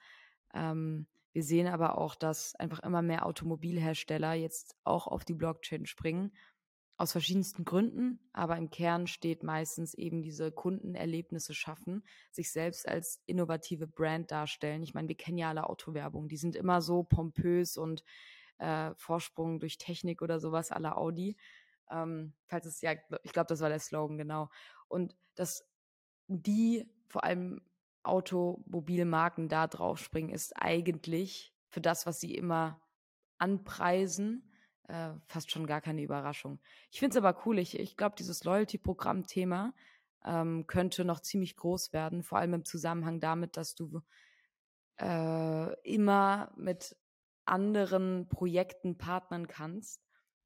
[0.54, 5.86] Ähm, wir sehen aber auch, dass einfach immer mehr Automobilhersteller jetzt auch auf die Blockchain
[5.86, 6.32] springen.
[6.96, 13.20] Aus verschiedensten Gründen, aber im Kern steht meistens eben diese Kundenerlebnisse schaffen, sich selbst als
[13.26, 14.84] innovative Brand darstellen.
[14.84, 18.04] Ich meine, wir kennen ja alle Autowerbung, die sind immer so pompös und
[18.60, 21.36] äh, Vorsprung durch Technik oder sowas aller Audi.
[21.90, 24.50] Ähm, falls es ja, ich glaube, das war der Slogan, genau.
[24.88, 25.68] Und dass
[26.28, 27.60] die vor allem
[28.04, 32.82] Automobilmarken da drauf springen, ist eigentlich für das, was sie immer
[33.38, 34.52] anpreisen,
[34.88, 36.60] äh, fast schon gar keine Überraschung.
[36.92, 37.60] Ich finde es aber cool.
[37.60, 39.74] Ich, ich glaube, dieses Loyalty-Programm-Thema
[40.26, 44.02] ähm, könnte noch ziemlich groß werden, vor allem im Zusammenhang damit, dass du
[45.00, 46.96] äh, immer mit
[47.46, 50.03] anderen Projekten partnern kannst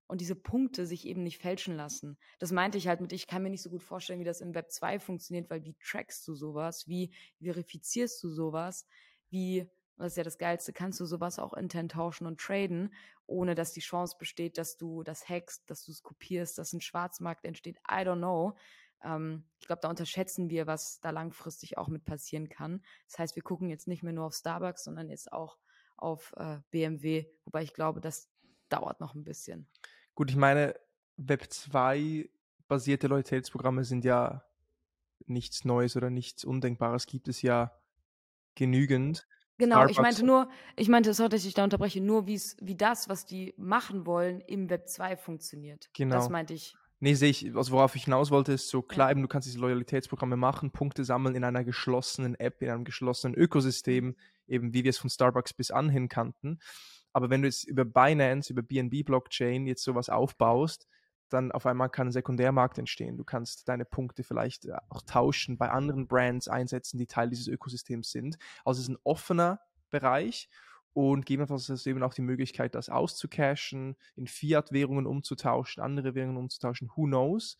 [0.07, 2.17] und diese Punkte sich eben nicht fälschen lassen.
[2.39, 4.55] Das meinte ich halt mit, ich kann mir nicht so gut vorstellen, wie das im
[4.55, 6.87] Web 2 funktioniert, weil wie trackst du sowas?
[6.87, 8.87] Wie verifizierst du sowas?
[9.29, 12.93] Wie, das ist ja das Geilste, kannst du sowas auch intern tauschen und traden,
[13.25, 16.81] ohne dass die Chance besteht, dass du das hackst, dass du es kopierst, dass ein
[16.81, 17.77] Schwarzmarkt entsteht?
[17.89, 18.55] I don't know.
[19.03, 22.81] Ähm, ich glaube, da unterschätzen wir, was da langfristig auch mit passieren kann.
[23.07, 25.57] Das heißt, wir gucken jetzt nicht mehr nur auf Starbucks, sondern jetzt auch
[25.97, 28.29] auf äh, BMW, wobei ich glaube, das
[28.69, 29.67] dauert noch ein bisschen.
[30.17, 30.73] Gut, ich meine,
[31.17, 32.27] Web 2
[32.67, 34.43] basierte Loyalitätsprogramme sind ja
[35.27, 37.71] nichts Neues oder nichts Undenkbares, gibt es ja
[38.55, 39.27] genügend.
[39.59, 43.09] Genau, Starbucks ich meinte nur, ich meinte, sorry, dass ich da unterbreche, nur wie das,
[43.09, 45.87] was die machen wollen, im Web 2 funktioniert.
[45.93, 46.15] Genau.
[46.15, 46.75] Das meinte ich.
[46.99, 49.11] Nee, sehe ich, also worauf ich hinaus wollte, ist so klar, ja.
[49.11, 53.35] eben, du kannst diese Loyalitätsprogramme machen, Punkte sammeln in einer geschlossenen App, in einem geschlossenen
[53.35, 54.15] Ökosystem, mhm.
[54.47, 56.57] eben wie wir es von Starbucks bis anhin kannten.
[57.13, 60.87] Aber wenn du jetzt über Binance, über BNB-Blockchain jetzt sowas aufbaust,
[61.29, 63.17] dann auf einmal kann ein Sekundärmarkt entstehen.
[63.17, 67.47] Du kannst deine Punkte vielleicht äh, auch tauschen, bei anderen Brands einsetzen, die Teil dieses
[67.47, 68.37] Ökosystems sind.
[68.63, 70.49] Also es ist ein offener Bereich
[70.93, 76.89] und gegebenenfalls du eben auch die Möglichkeit, das auszucashen, in Fiat-Währungen umzutauschen, andere Währungen umzutauschen,
[76.95, 77.57] who knows.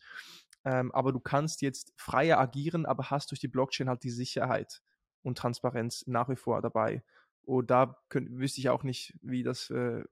[0.64, 4.82] Ähm, aber du kannst jetzt freier agieren, aber hast durch die Blockchain halt die Sicherheit
[5.22, 7.02] und Transparenz nach wie vor dabei.
[7.48, 10.04] Und da könnt, wüsste ich auch nicht, wie das äh,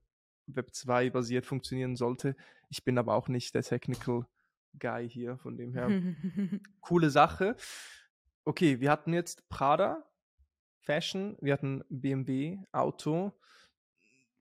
[0.47, 2.35] Web 2 basiert funktionieren sollte.
[2.69, 4.25] Ich bin aber auch nicht der Technical
[4.79, 5.87] Guy hier, von dem her.
[6.81, 7.55] Coole Sache.
[8.43, 10.03] Okay, wir hatten jetzt Prada,
[10.79, 13.33] Fashion, wir hatten BMW, Auto.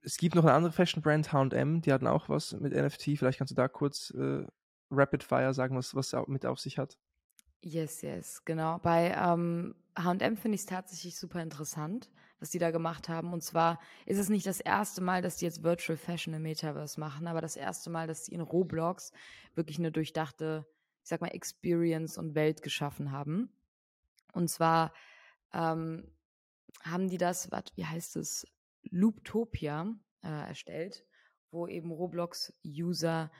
[0.01, 3.19] Es gibt noch eine andere Fashion-Brand, HM, die hatten auch was mit NFT.
[3.19, 4.47] Vielleicht kannst du da kurz äh,
[4.91, 6.97] Rapid Fire sagen, was, was mit auf sich hat.
[7.61, 8.79] Yes, yes, genau.
[8.79, 12.09] Bei ähm, HM finde ich es tatsächlich super interessant
[12.39, 13.33] was die da gemacht haben.
[13.33, 17.01] Und zwar ist es nicht das erste Mal, dass die jetzt Virtual Fashion im Metaverse
[17.01, 19.13] machen, aber das erste Mal, dass die in Roblox
[19.55, 20.67] wirklich eine durchdachte,
[21.03, 23.51] ich sag mal, Experience und Welt geschaffen haben.
[24.33, 24.93] Und zwar
[25.53, 26.11] ähm,
[26.83, 28.47] haben die das, wat, wie heißt es,
[28.91, 31.05] Looptopia äh, erstellt,
[31.51, 33.31] wo eben Roblox-User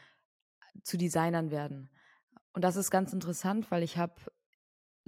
[0.83, 1.91] zu Designern werden.
[2.53, 4.15] Und das ist ganz interessant, weil ich habe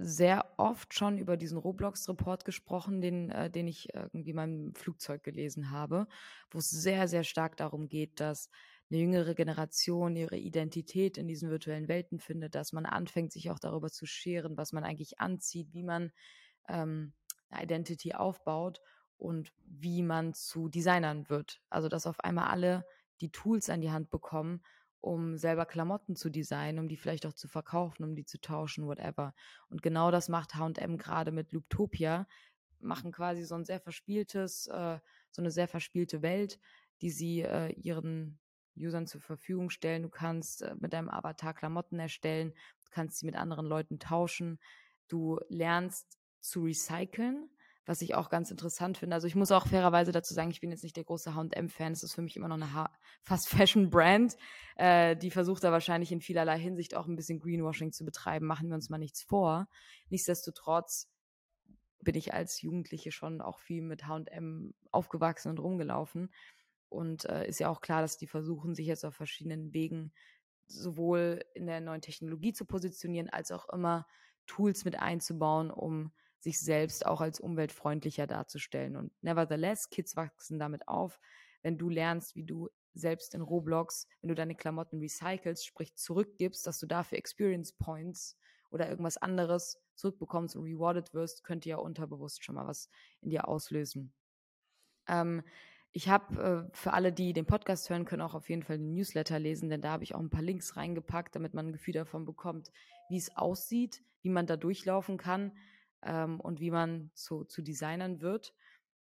[0.01, 5.23] sehr oft schon über diesen Roblox-Report gesprochen, den, äh, den ich irgendwie in meinem Flugzeug
[5.23, 6.07] gelesen habe,
[6.49, 8.49] wo es sehr, sehr stark darum geht, dass
[8.89, 13.59] eine jüngere Generation ihre Identität in diesen virtuellen Welten findet, dass man anfängt, sich auch
[13.59, 16.11] darüber zu scheren, was man eigentlich anzieht, wie man
[16.69, 17.13] ähm,
[17.49, 18.79] eine Identity aufbaut
[19.17, 21.61] und wie man zu Designern wird.
[21.69, 22.85] Also dass auf einmal alle
[23.19, 24.61] die Tools an die Hand bekommen,
[25.01, 28.85] um selber Klamotten zu designen, um die vielleicht auch zu verkaufen, um die zu tauschen,
[28.85, 29.33] whatever.
[29.69, 32.27] Und genau das macht H&M gerade mit Looptopia,
[32.79, 34.99] machen quasi so ein sehr verspieltes, äh,
[35.31, 36.59] so eine sehr verspielte Welt,
[37.01, 38.39] die sie äh, ihren
[38.77, 40.03] Usern zur Verfügung stellen.
[40.03, 44.59] Du kannst äh, mit deinem Avatar Klamotten erstellen, du kannst sie mit anderen Leuten tauschen,
[45.07, 47.49] du lernst zu recyceln,
[47.89, 49.15] was ich auch ganz interessant finde.
[49.15, 51.91] Also ich muss auch fairerweise dazu sagen, ich bin jetzt nicht der große H&M-Fan.
[51.91, 54.37] Es ist für mich immer noch eine ha Fast-Fashion-Brand.
[54.75, 58.45] Äh, die versucht da wahrscheinlich in vielerlei Hinsicht auch ein bisschen Greenwashing zu betreiben.
[58.45, 59.67] Machen wir uns mal nichts vor.
[60.07, 61.09] Nichtsdestotrotz
[61.99, 66.33] bin ich als Jugendliche schon auch viel mit H&M aufgewachsen und rumgelaufen.
[66.87, 70.13] Und äh, ist ja auch klar, dass die versuchen, sich jetzt auf verschiedenen Wegen
[70.67, 74.07] sowohl in der neuen Technologie zu positionieren, als auch immer
[74.45, 78.95] Tools mit einzubauen, um sich selbst auch als umweltfreundlicher darzustellen.
[78.95, 81.19] Und nevertheless, Kids wachsen damit auf.
[81.61, 86.65] Wenn du lernst, wie du selbst in Roblox, wenn du deine Klamotten recycelst, sprich zurückgibst,
[86.65, 88.37] dass du dafür Experience Points
[88.71, 92.89] oder irgendwas anderes zurückbekommst und rewarded wirst, könnte ja unterbewusst schon mal was
[93.21, 94.13] in dir auslösen.
[95.07, 95.43] Ähm,
[95.91, 98.93] ich habe äh, für alle, die den Podcast hören, können auch auf jeden Fall den
[98.93, 101.95] Newsletter lesen, denn da habe ich auch ein paar Links reingepackt, damit man ein Gefühl
[101.95, 102.71] davon bekommt,
[103.09, 105.51] wie es aussieht, wie man da durchlaufen kann
[106.03, 108.53] ähm, und wie man zu, zu Designern wird.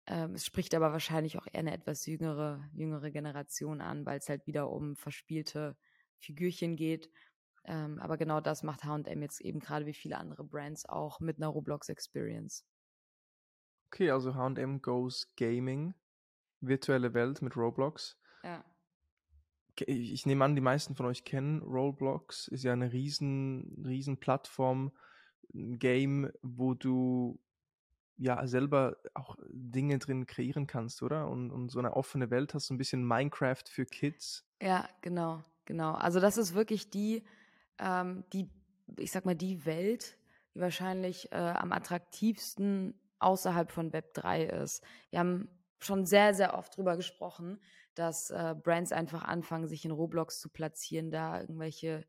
[0.08, 4.30] Ähm, es spricht aber wahrscheinlich auch eher eine etwas jüngere, jüngere Generation an, weil es
[4.30, 5.78] halt wieder um verspielte
[6.18, 7.10] Figürchen geht.
[7.64, 11.38] Ähm, aber genau das macht HM jetzt eben gerade wie viele andere Brands auch mit
[11.38, 12.66] einer Roblox Experience.
[13.88, 15.94] Okay, also HM goes Gaming
[16.62, 18.18] virtuelle Welt mit Roblox.
[18.44, 18.64] Ja.
[19.88, 22.48] Ich nehme an, die meisten von euch kennen Roblox.
[22.48, 24.92] Ist ja eine riesen, riesen Plattform,
[25.54, 27.40] ein Game, wo du
[28.18, 31.28] ja selber auch Dinge drin kreieren kannst, oder?
[31.28, 34.46] Und, und so eine offene Welt hast, so ein bisschen Minecraft für Kids.
[34.62, 35.94] Ja, genau, genau.
[35.94, 37.24] Also das ist wirklich die,
[37.80, 38.50] ähm, die,
[38.98, 40.18] ich sag mal, die Welt,
[40.54, 44.84] die wahrscheinlich äh, am attraktivsten außerhalb von Web 3 ist.
[45.10, 45.50] Wir haben
[45.80, 47.60] schon sehr, sehr oft drüber gesprochen,
[47.96, 52.06] dass äh, Brands einfach anfangen, sich in Roblox zu platzieren, da irgendwelche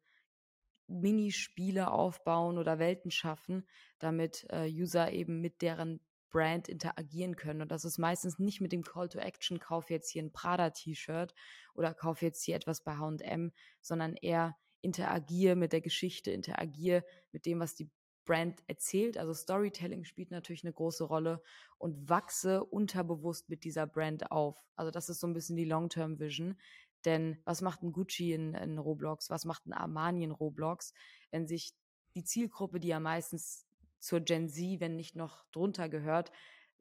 [0.89, 3.67] Minispiele aufbauen oder Welten schaffen,
[3.99, 7.63] damit äh, User eben mit deren Brand interagieren können.
[7.63, 11.35] Und das ist meistens nicht mit dem Call to Action, kauf jetzt hier ein Prada-T-Shirt
[11.75, 17.47] oder kauf jetzt hier etwas bei HM, sondern eher interagiere mit der Geschichte, interagiere mit
[17.47, 17.91] dem, was die
[18.25, 19.19] Brand erzählt.
[19.19, 21.43] Also Storytelling spielt natürlich eine große Rolle
[21.79, 24.57] und wachse unterbewusst mit dieser Brand auf.
[24.77, 26.57] Also das ist so ein bisschen die Long-Term-Vision.
[27.05, 29.31] Denn was macht ein Gucci in, in Roblox?
[29.31, 30.93] Was macht ein Armani in Roblox?
[31.31, 31.73] Wenn sich
[32.15, 33.67] die Zielgruppe, die ja meistens
[33.99, 36.33] zur Gen Z, wenn nicht noch drunter gehört,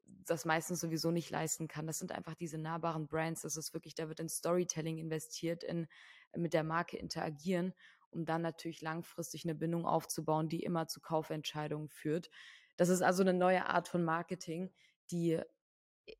[0.04, 1.86] das meistens sowieso nicht leisten kann.
[1.86, 3.42] Das sind einfach diese nahbaren Brands.
[3.42, 5.86] Das ist wirklich, da wird in Storytelling investiert, in
[6.34, 7.74] mit der Marke interagieren
[8.12, 12.30] um dann natürlich langfristig eine Bindung aufzubauen, die immer zu Kaufentscheidungen führt.
[12.76, 14.70] Das ist also eine neue Art von Marketing,
[15.10, 15.40] die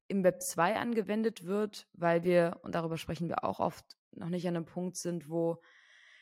[0.09, 4.47] im Web 2 angewendet wird, weil wir, und darüber sprechen wir auch oft, noch nicht
[4.47, 5.61] an einem Punkt sind, wo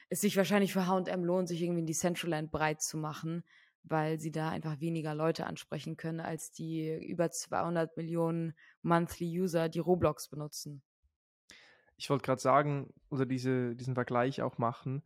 [0.09, 3.45] es sich wahrscheinlich für HM lohnt, sich irgendwie in die Centraland breit zu machen,
[3.83, 9.69] weil sie da einfach weniger Leute ansprechen können als die über 200 Millionen Monthly User,
[9.69, 10.83] die Roblox benutzen.
[11.97, 15.03] Ich wollte gerade sagen, oder diese, diesen Vergleich auch machen,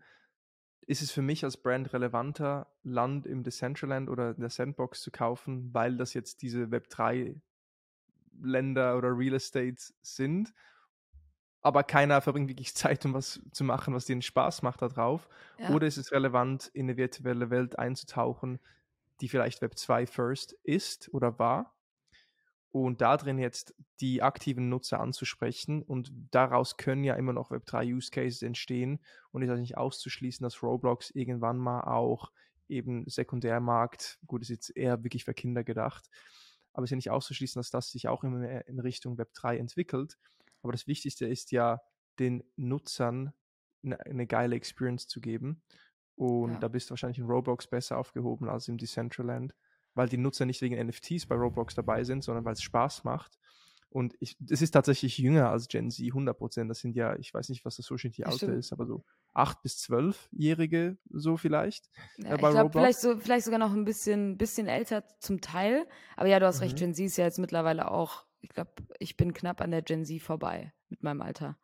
[0.87, 5.11] ist es für mich als Brand relevanter, Land im Decentraland oder in der Sandbox zu
[5.11, 7.41] kaufen, weil das jetzt diese Web3
[8.43, 10.53] Länder oder Real Estate sind.
[11.61, 15.29] Aber keiner verbringt wirklich Zeit, um was zu machen, was denen Spaß macht da drauf.
[15.59, 15.71] Ja.
[15.71, 18.61] Oder ist es relevant, in eine virtuelle Welt einzutauchen,
[19.21, 21.75] die vielleicht Web 2 First ist oder war
[22.75, 27.95] und da drin jetzt die aktiven Nutzer anzusprechen und daraus können ja immer noch Web3
[27.95, 28.99] Use Cases entstehen
[29.31, 32.33] und ist also nicht auszuschließen, dass Roblox irgendwann mal auch
[32.67, 36.11] eben Sekundärmarkt, gut, ist jetzt eher wirklich für Kinder gedacht,
[36.75, 39.57] aber es ist ja nicht auszuschließen, dass das sich auch immer mehr in Richtung Web3
[39.57, 40.19] entwickelt.
[40.63, 41.81] Aber das Wichtigste ist ja,
[42.19, 43.33] den Nutzern
[43.83, 45.63] eine, eine geile Experience zu geben.
[46.15, 46.59] Und ja.
[46.61, 49.55] da bist du wahrscheinlich in Roblox besser aufgehoben als im Decentraland
[49.95, 53.39] weil die Nutzer nicht wegen NFTs bei Roblox dabei sind, sondern weil es Spaß macht.
[53.95, 56.69] Und ich, es ist tatsächlich jünger als Gen Z, 100 Prozent.
[56.69, 59.77] Das sind ja, ich weiß nicht, was das Media Alter ist, aber so 8- bis
[59.89, 61.89] 12-Jährige so vielleicht.
[62.17, 65.87] Ja, äh, ich glaube, vielleicht, so, vielleicht sogar noch ein bisschen, bisschen älter zum Teil.
[66.17, 66.65] Aber ja, du hast mhm.
[66.65, 69.83] recht, Gen Z ist ja jetzt mittlerweile auch, ich glaube, ich bin knapp an der
[69.83, 71.57] Gen Z vorbei mit meinem Alter.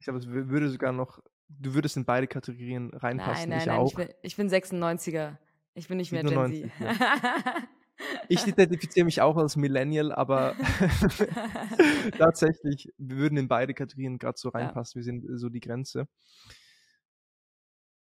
[0.00, 3.48] Ich glaube, es würde sogar noch, du würdest in beide Kategorien reinpassen.
[3.48, 3.88] Nein, nein, ich nein, auch.
[3.88, 5.38] Ich bin, ich bin 96er.
[5.72, 7.00] Ich bin nicht mehr 97, Gen Z.
[7.00, 7.54] Ja.
[8.28, 10.54] Ich identifiziere mich auch als Millennial, aber
[12.18, 15.00] tatsächlich, wir würden in beide Kategorien gerade so reinpassen.
[15.00, 15.00] Ja.
[15.00, 16.06] Wir sind so die Grenze.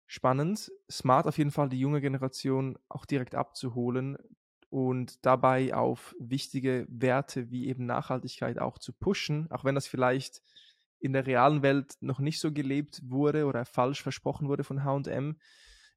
[0.07, 0.73] spannend.
[0.91, 4.19] Smart auf jeden Fall, die junge Generation auch direkt abzuholen
[4.69, 10.43] und dabei auf wichtige Werte wie eben Nachhaltigkeit auch zu pushen, auch wenn das vielleicht
[10.99, 15.39] in der realen Welt noch nicht so gelebt wurde oder falsch versprochen wurde von HM,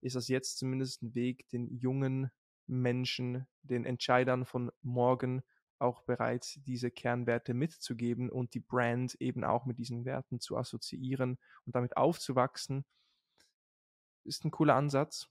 [0.01, 2.31] ist das jetzt zumindest ein Weg, den jungen
[2.67, 5.43] Menschen, den Entscheidern von morgen
[5.79, 11.37] auch bereits diese Kernwerte mitzugeben und die Brand eben auch mit diesen Werten zu assoziieren
[11.65, 12.85] und damit aufzuwachsen
[14.25, 15.29] ist ein cooler Ansatz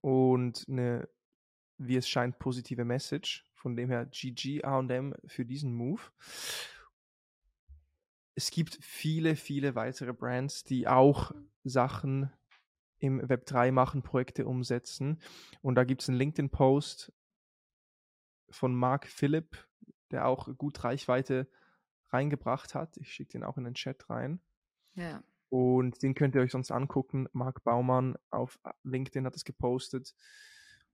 [0.00, 1.08] und eine,
[1.78, 3.44] wie es scheint, positive Message.
[3.54, 6.00] Von dem her GG AM für diesen Move.
[8.36, 11.32] Es gibt viele, viele weitere Brands, die auch
[11.64, 12.32] Sachen
[12.98, 15.20] im Web 3 machen, Projekte umsetzen.
[15.62, 17.12] Und da gibt es einen LinkedIn-Post
[18.50, 19.68] von Mark Philipp,
[20.10, 21.48] der auch gut Reichweite
[22.10, 22.96] reingebracht hat.
[22.96, 24.40] Ich schicke den auch in den Chat rein.
[24.94, 25.22] Ja.
[25.50, 27.28] Und den könnt ihr euch sonst angucken.
[27.32, 30.14] Marc Baumann auf LinkedIn hat es gepostet.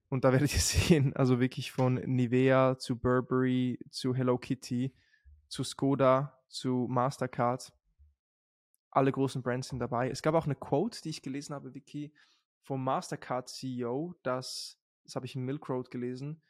[0.08, 4.94] Und da werdet ihr sehen, also wirklich von Nivea zu Burberry zu Hello Kitty
[5.48, 7.72] zu Skoda zu Mastercard.
[8.94, 10.08] Alle großen Brands sind dabei.
[10.08, 12.14] Es gab auch eine Quote, die ich gelesen habe, Vicky,
[12.62, 16.42] vom Mastercard CEO, dass, das habe ich in Milk Road gelesen,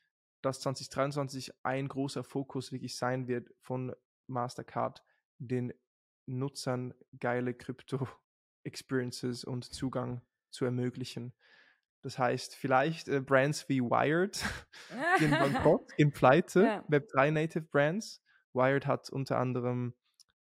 [0.43, 3.95] dass 2023 ein großer Fokus wirklich sein wird von
[4.27, 5.03] Mastercard,
[5.39, 5.73] den
[6.27, 10.21] Nutzern geile Krypto-Experiences und Zugang
[10.51, 11.35] zu ermöglichen.
[12.03, 14.45] Das heißt, vielleicht äh, Brands wie Wired
[15.21, 16.85] in Bankrott, in Pleite, ja.
[16.91, 18.23] Web3 Native Brands.
[18.53, 19.95] Wired hat unter anderem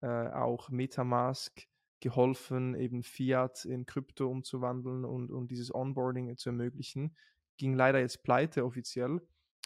[0.01, 1.67] äh, auch Metamask
[2.01, 7.15] geholfen, eben Fiat in Krypto umzuwandeln und, und dieses Onboarding zu ermöglichen.
[7.57, 9.21] Ging leider jetzt pleite offiziell.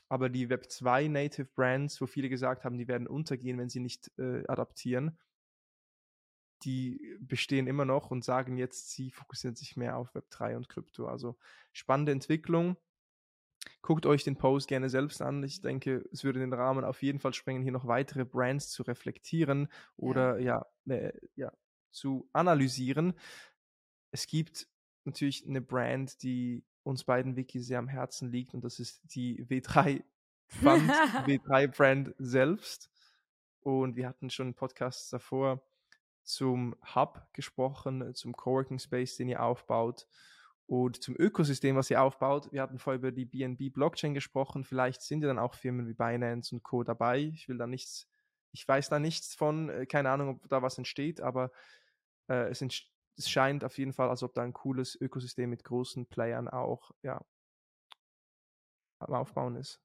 [0.09, 4.11] Aber die Web2 Native Brands, wo viele gesagt haben, die werden untergehen, wenn sie nicht
[4.17, 5.17] äh, adaptieren,
[6.63, 11.07] die bestehen immer noch und sagen jetzt, sie fokussieren sich mehr auf Web3 und Krypto.
[11.07, 11.37] Also
[11.71, 12.77] spannende Entwicklung.
[13.81, 15.43] Guckt euch den Post gerne selbst an.
[15.43, 18.83] Ich denke, es würde den Rahmen auf jeden Fall sprengen, hier noch weitere Brands zu
[18.83, 21.51] reflektieren oder ja, ja, äh, ja
[21.93, 23.13] zu analysieren.
[24.11, 24.67] Es gibt
[25.05, 29.45] natürlich eine Brand, die uns beiden Wiki sehr am Herzen liegt und das ist die
[29.45, 30.03] W3
[30.47, 30.89] Fund,
[31.25, 32.89] W3 Brand selbst.
[33.61, 35.63] Und wir hatten schon Podcasts davor
[36.23, 40.05] zum Hub gesprochen, zum Coworking Space, den ihr aufbaut
[40.65, 42.51] und zum Ökosystem, was ihr aufbaut.
[42.51, 44.63] Wir hatten vorher über die BNB Blockchain gesprochen.
[44.63, 46.83] Vielleicht sind ja dann auch Firmen wie Binance und Co.
[46.83, 47.19] dabei.
[47.19, 48.07] Ich will da nichts,
[48.51, 51.51] ich weiß da nichts von, äh, keine Ahnung, ob da was entsteht, aber
[52.27, 56.07] äh, es, es scheint auf jeden Fall, als ob da ein cooles Ökosystem mit großen
[56.07, 57.23] Playern auch ja,
[58.99, 59.81] am Aufbauen ist.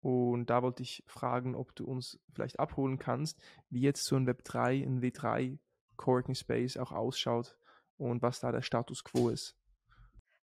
[0.00, 3.40] Und da wollte ich fragen, ob du uns vielleicht abholen kannst,
[3.70, 5.58] wie jetzt so ein Web3, ein W3
[5.96, 7.56] Coworking Space auch ausschaut
[7.96, 9.56] und was da der Status quo ist.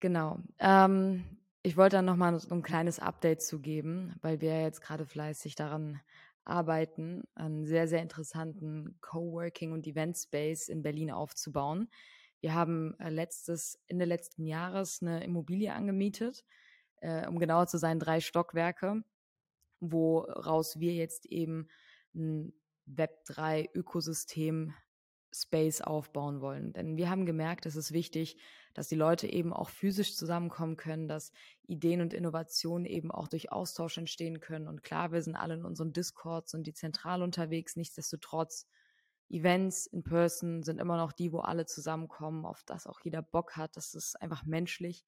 [0.00, 0.38] Genau.
[0.58, 6.00] Ähm, ich wollte dann nochmal ein kleines Update zugeben, weil wir jetzt gerade fleißig daran
[6.44, 11.88] arbeiten, einen sehr, sehr interessanten Coworking und Event Space in Berlin aufzubauen.
[12.40, 16.44] Wir haben äh, letztes, Ende letzten Jahres eine Immobilie angemietet,
[17.00, 19.02] äh, um genauer zu sein, drei Stockwerke
[19.90, 21.68] woraus wir jetzt eben
[22.14, 22.52] ein
[22.86, 24.74] Web3-Ökosystem
[25.34, 26.72] Space aufbauen wollen.
[26.72, 28.36] Denn wir haben gemerkt, es ist wichtig,
[28.72, 31.32] dass die Leute eben auch physisch zusammenkommen können, dass
[31.66, 34.68] Ideen und Innovationen eben auch durch Austausch entstehen können.
[34.68, 37.74] Und klar, wir sind alle in unseren Discords und die zentral unterwegs.
[37.76, 38.68] Nichtsdestotrotz,
[39.28, 43.56] Events in Person sind immer noch die, wo alle zusammenkommen, auf das auch jeder Bock
[43.56, 43.76] hat.
[43.76, 45.04] Das ist einfach menschlich.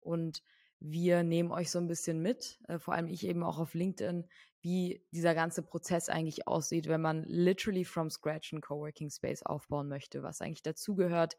[0.00, 0.42] Und
[0.80, 4.26] wir nehmen euch so ein bisschen mit, äh, vor allem ich eben auch auf LinkedIn,
[4.62, 9.88] wie dieser ganze Prozess eigentlich aussieht, wenn man literally from scratch einen Coworking Space aufbauen
[9.88, 11.36] möchte, was eigentlich dazugehört,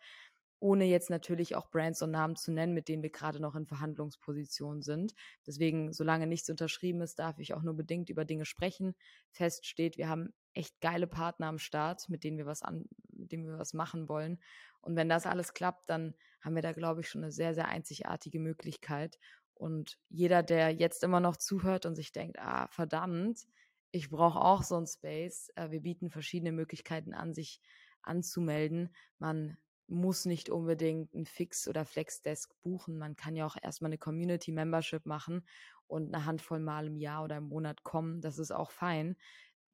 [0.62, 3.66] ohne jetzt natürlich auch Brands und Namen zu nennen, mit denen wir gerade noch in
[3.66, 5.16] Verhandlungsposition sind.
[5.46, 8.96] Deswegen, solange nichts unterschrieben ist, darf ich auch nur bedingt über Dinge sprechen.
[9.32, 13.32] Fest steht, wir haben echt geile Partner am Start, mit denen wir was an, mit
[13.32, 14.40] denen wir was machen wollen.
[14.82, 17.68] Und wenn das alles klappt, dann haben wir da, glaube ich, schon eine sehr, sehr
[17.68, 19.18] einzigartige Möglichkeit.
[19.62, 23.46] Und jeder, der jetzt immer noch zuhört und sich denkt, ah, verdammt,
[23.92, 25.52] ich brauche auch so ein Space.
[25.56, 27.62] Äh, wir bieten verschiedene Möglichkeiten an, sich
[28.02, 28.90] anzumelden.
[29.20, 32.98] Man muss nicht unbedingt ein Fix- oder Flexdesk buchen.
[32.98, 35.46] Man kann ja auch erstmal eine Community Membership machen
[35.86, 38.20] und eine Handvoll Mal im Jahr oder im Monat kommen.
[38.20, 39.16] Das ist auch fein.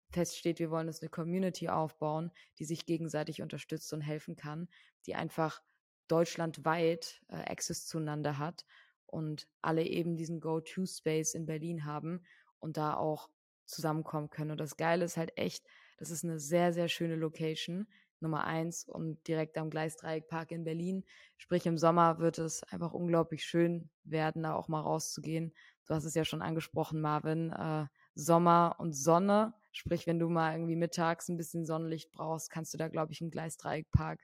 [0.09, 4.67] Fest steht, wir wollen uns eine Community aufbauen, die sich gegenseitig unterstützt und helfen kann,
[5.05, 5.61] die einfach
[6.09, 8.65] deutschlandweit äh, Access zueinander hat
[9.07, 12.21] und alle eben diesen Go-To-Space in Berlin haben
[12.59, 13.29] und da auch
[13.65, 14.51] zusammenkommen können.
[14.51, 15.65] Und das Geile ist halt echt,
[15.97, 17.87] das ist eine sehr, sehr schöne Location.
[18.19, 21.03] Nummer eins und direkt am Gleisdreieckpark in Berlin.
[21.37, 25.53] Sprich, im Sommer wird es einfach unglaublich schön werden, da auch mal rauszugehen.
[25.85, 27.51] Du hast es ja schon angesprochen, Marvin.
[27.51, 27.85] Äh,
[28.15, 29.53] Sommer und Sonne.
[29.71, 33.21] Sprich, wenn du mal irgendwie mittags ein bisschen Sonnenlicht brauchst, kannst du da, glaube ich,
[33.21, 34.19] im Gleisdreieckpark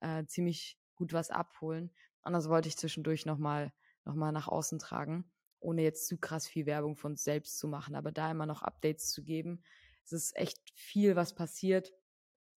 [0.00, 1.90] äh, ziemlich gut was abholen.
[2.22, 3.72] Und das wollte ich zwischendurch nochmal
[4.04, 5.30] noch mal nach außen tragen,
[5.60, 8.62] ohne jetzt zu krass viel Werbung von uns selbst zu machen, aber da immer noch
[8.62, 9.62] Updates zu geben.
[10.04, 11.92] Es ist echt viel, was passiert.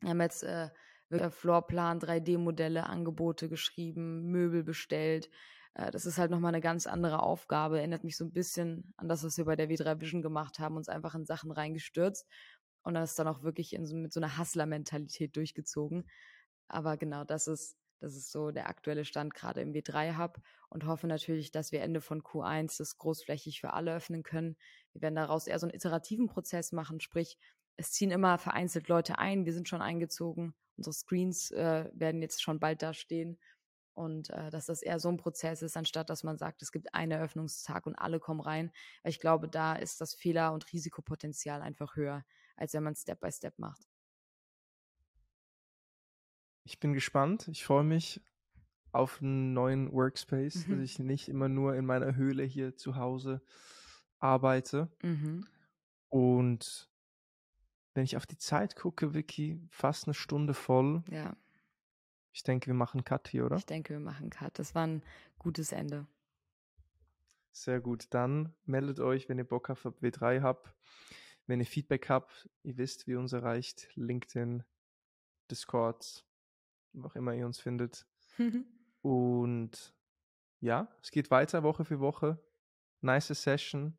[0.02, 0.70] Wir haben jetzt äh,
[1.30, 5.30] Floorplan, 3D-Modelle, Angebote geschrieben, Möbel bestellt.
[5.76, 7.78] Äh, das ist halt nochmal eine ganz andere Aufgabe.
[7.78, 10.78] Erinnert mich so ein bisschen an das, was wir bei der W3 Vision gemacht haben,
[10.78, 12.28] uns einfach in Sachen reingestürzt
[12.84, 16.10] und das dann auch wirklich so, mit so einer Hustler-Mentalität durchgezogen.
[16.68, 21.08] Aber genau das ist, das ist so der aktuelle Stand gerade im W3-Hub und hoffe
[21.08, 24.58] natürlich, dass wir Ende von Q1 das großflächig für alle öffnen können.
[24.94, 27.38] Wir werden daraus eher so einen iterativen Prozess machen, sprich,
[27.78, 29.46] es ziehen immer vereinzelt Leute ein.
[29.46, 30.54] Wir sind schon eingezogen.
[30.78, 33.38] Unsere Screens äh, werden jetzt schon bald da stehen.
[33.94, 36.94] Und äh, dass das eher so ein Prozess ist, anstatt dass man sagt, es gibt
[36.94, 38.72] einen Eröffnungstag und alle kommen rein.
[39.06, 42.26] Ich glaube, da ist das Fehler- und Risikopotenzial einfach höher,
[42.58, 43.88] als wenn man Step by Step macht.
[46.66, 47.48] Ich bin gespannt.
[47.48, 48.22] Ich freue mich
[48.92, 50.72] auf einen neuen Workspace, mhm.
[50.72, 53.42] dass ich nicht immer nur in meiner Höhle hier zu Hause
[54.20, 54.90] arbeite.
[55.04, 55.46] Mhm.
[56.10, 56.90] Und
[57.94, 61.04] wenn ich auf die Zeit gucke, Vicky, fast eine Stunde voll.
[61.10, 61.38] Ja.
[62.32, 63.58] Ich denke, wir machen Cut hier, oder?
[63.58, 64.58] Ich denke, wir machen Cut.
[64.60, 65.04] Das war ein
[65.38, 66.08] gutes Ende.
[67.52, 68.08] Sehr gut.
[68.10, 70.74] Dann meldet euch, wenn ihr Bock auf W3 habt.
[71.48, 73.88] Wenn ihr Feedback habt, ihr wisst, wie uns erreicht.
[73.96, 74.64] LinkedIn,
[75.50, 76.26] Discord,
[76.96, 78.06] wo auch immer ihr uns findet.
[79.02, 79.94] Und
[80.60, 82.40] ja, es geht weiter Woche für Woche.
[83.02, 83.98] Nice Session.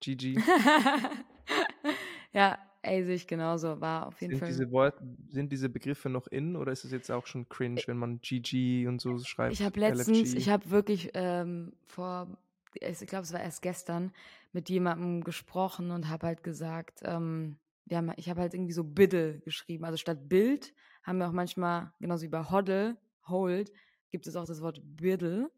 [0.00, 0.38] GG.
[2.32, 3.80] ja, ey, sehe ich genauso.
[3.80, 4.48] War auf jeden sind Fall.
[4.48, 4.94] Diese Wort,
[5.28, 8.86] sind diese Begriffe noch in oder ist es jetzt auch schon cringe, wenn man GG
[8.86, 9.52] und so schreibt?
[9.52, 10.38] Ich habe letztens, LFG?
[10.38, 12.38] ich habe wirklich ähm, vor,
[12.74, 14.12] ich glaube, es war erst gestern,
[14.52, 17.58] mit jemandem gesprochen und habe halt gesagt, ähm,
[17.88, 19.84] wir haben, ich habe halt irgendwie so Biddle geschrieben.
[19.84, 23.72] Also statt Bild haben wir auch manchmal, genauso wie bei Hoddle, Hold,
[24.10, 25.50] gibt es auch das Wort Biddle.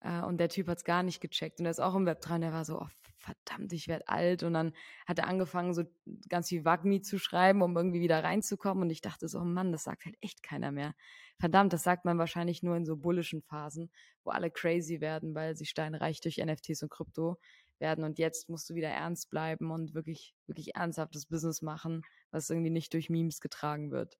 [0.00, 1.58] Äh, und der Typ hat es gar nicht gecheckt.
[1.60, 2.40] Und er ist auch im Web dran.
[2.40, 4.42] Der war so, oh, verdammt, ich werde alt.
[4.42, 4.72] Und dann
[5.06, 5.84] hat er angefangen, so
[6.28, 8.84] ganz viel Wagmi zu schreiben, um irgendwie wieder reinzukommen.
[8.84, 10.94] Und ich dachte so, oh Mann, das sagt halt echt keiner mehr.
[11.38, 13.90] Verdammt, das sagt man wahrscheinlich nur in so bullischen Phasen,
[14.24, 17.38] wo alle crazy werden, weil sie steinreich durch NFTs und Krypto
[17.82, 18.04] werden.
[18.04, 22.70] Und jetzt musst du wieder ernst bleiben und wirklich, wirklich ernsthaftes Business machen, was irgendwie
[22.70, 24.18] nicht durch Memes getragen wird.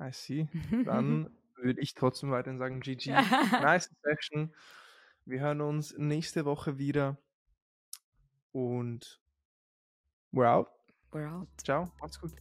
[0.00, 0.48] I see.
[0.84, 3.10] Dann würde ich trotzdem weiterhin sagen, GG.
[3.10, 4.54] nice Session.
[5.26, 7.18] Wir hören uns nächste Woche wieder.
[8.52, 9.20] Und
[10.32, 10.68] we're out.
[11.10, 11.48] We're out.
[11.62, 12.32] Ciao, macht's gut.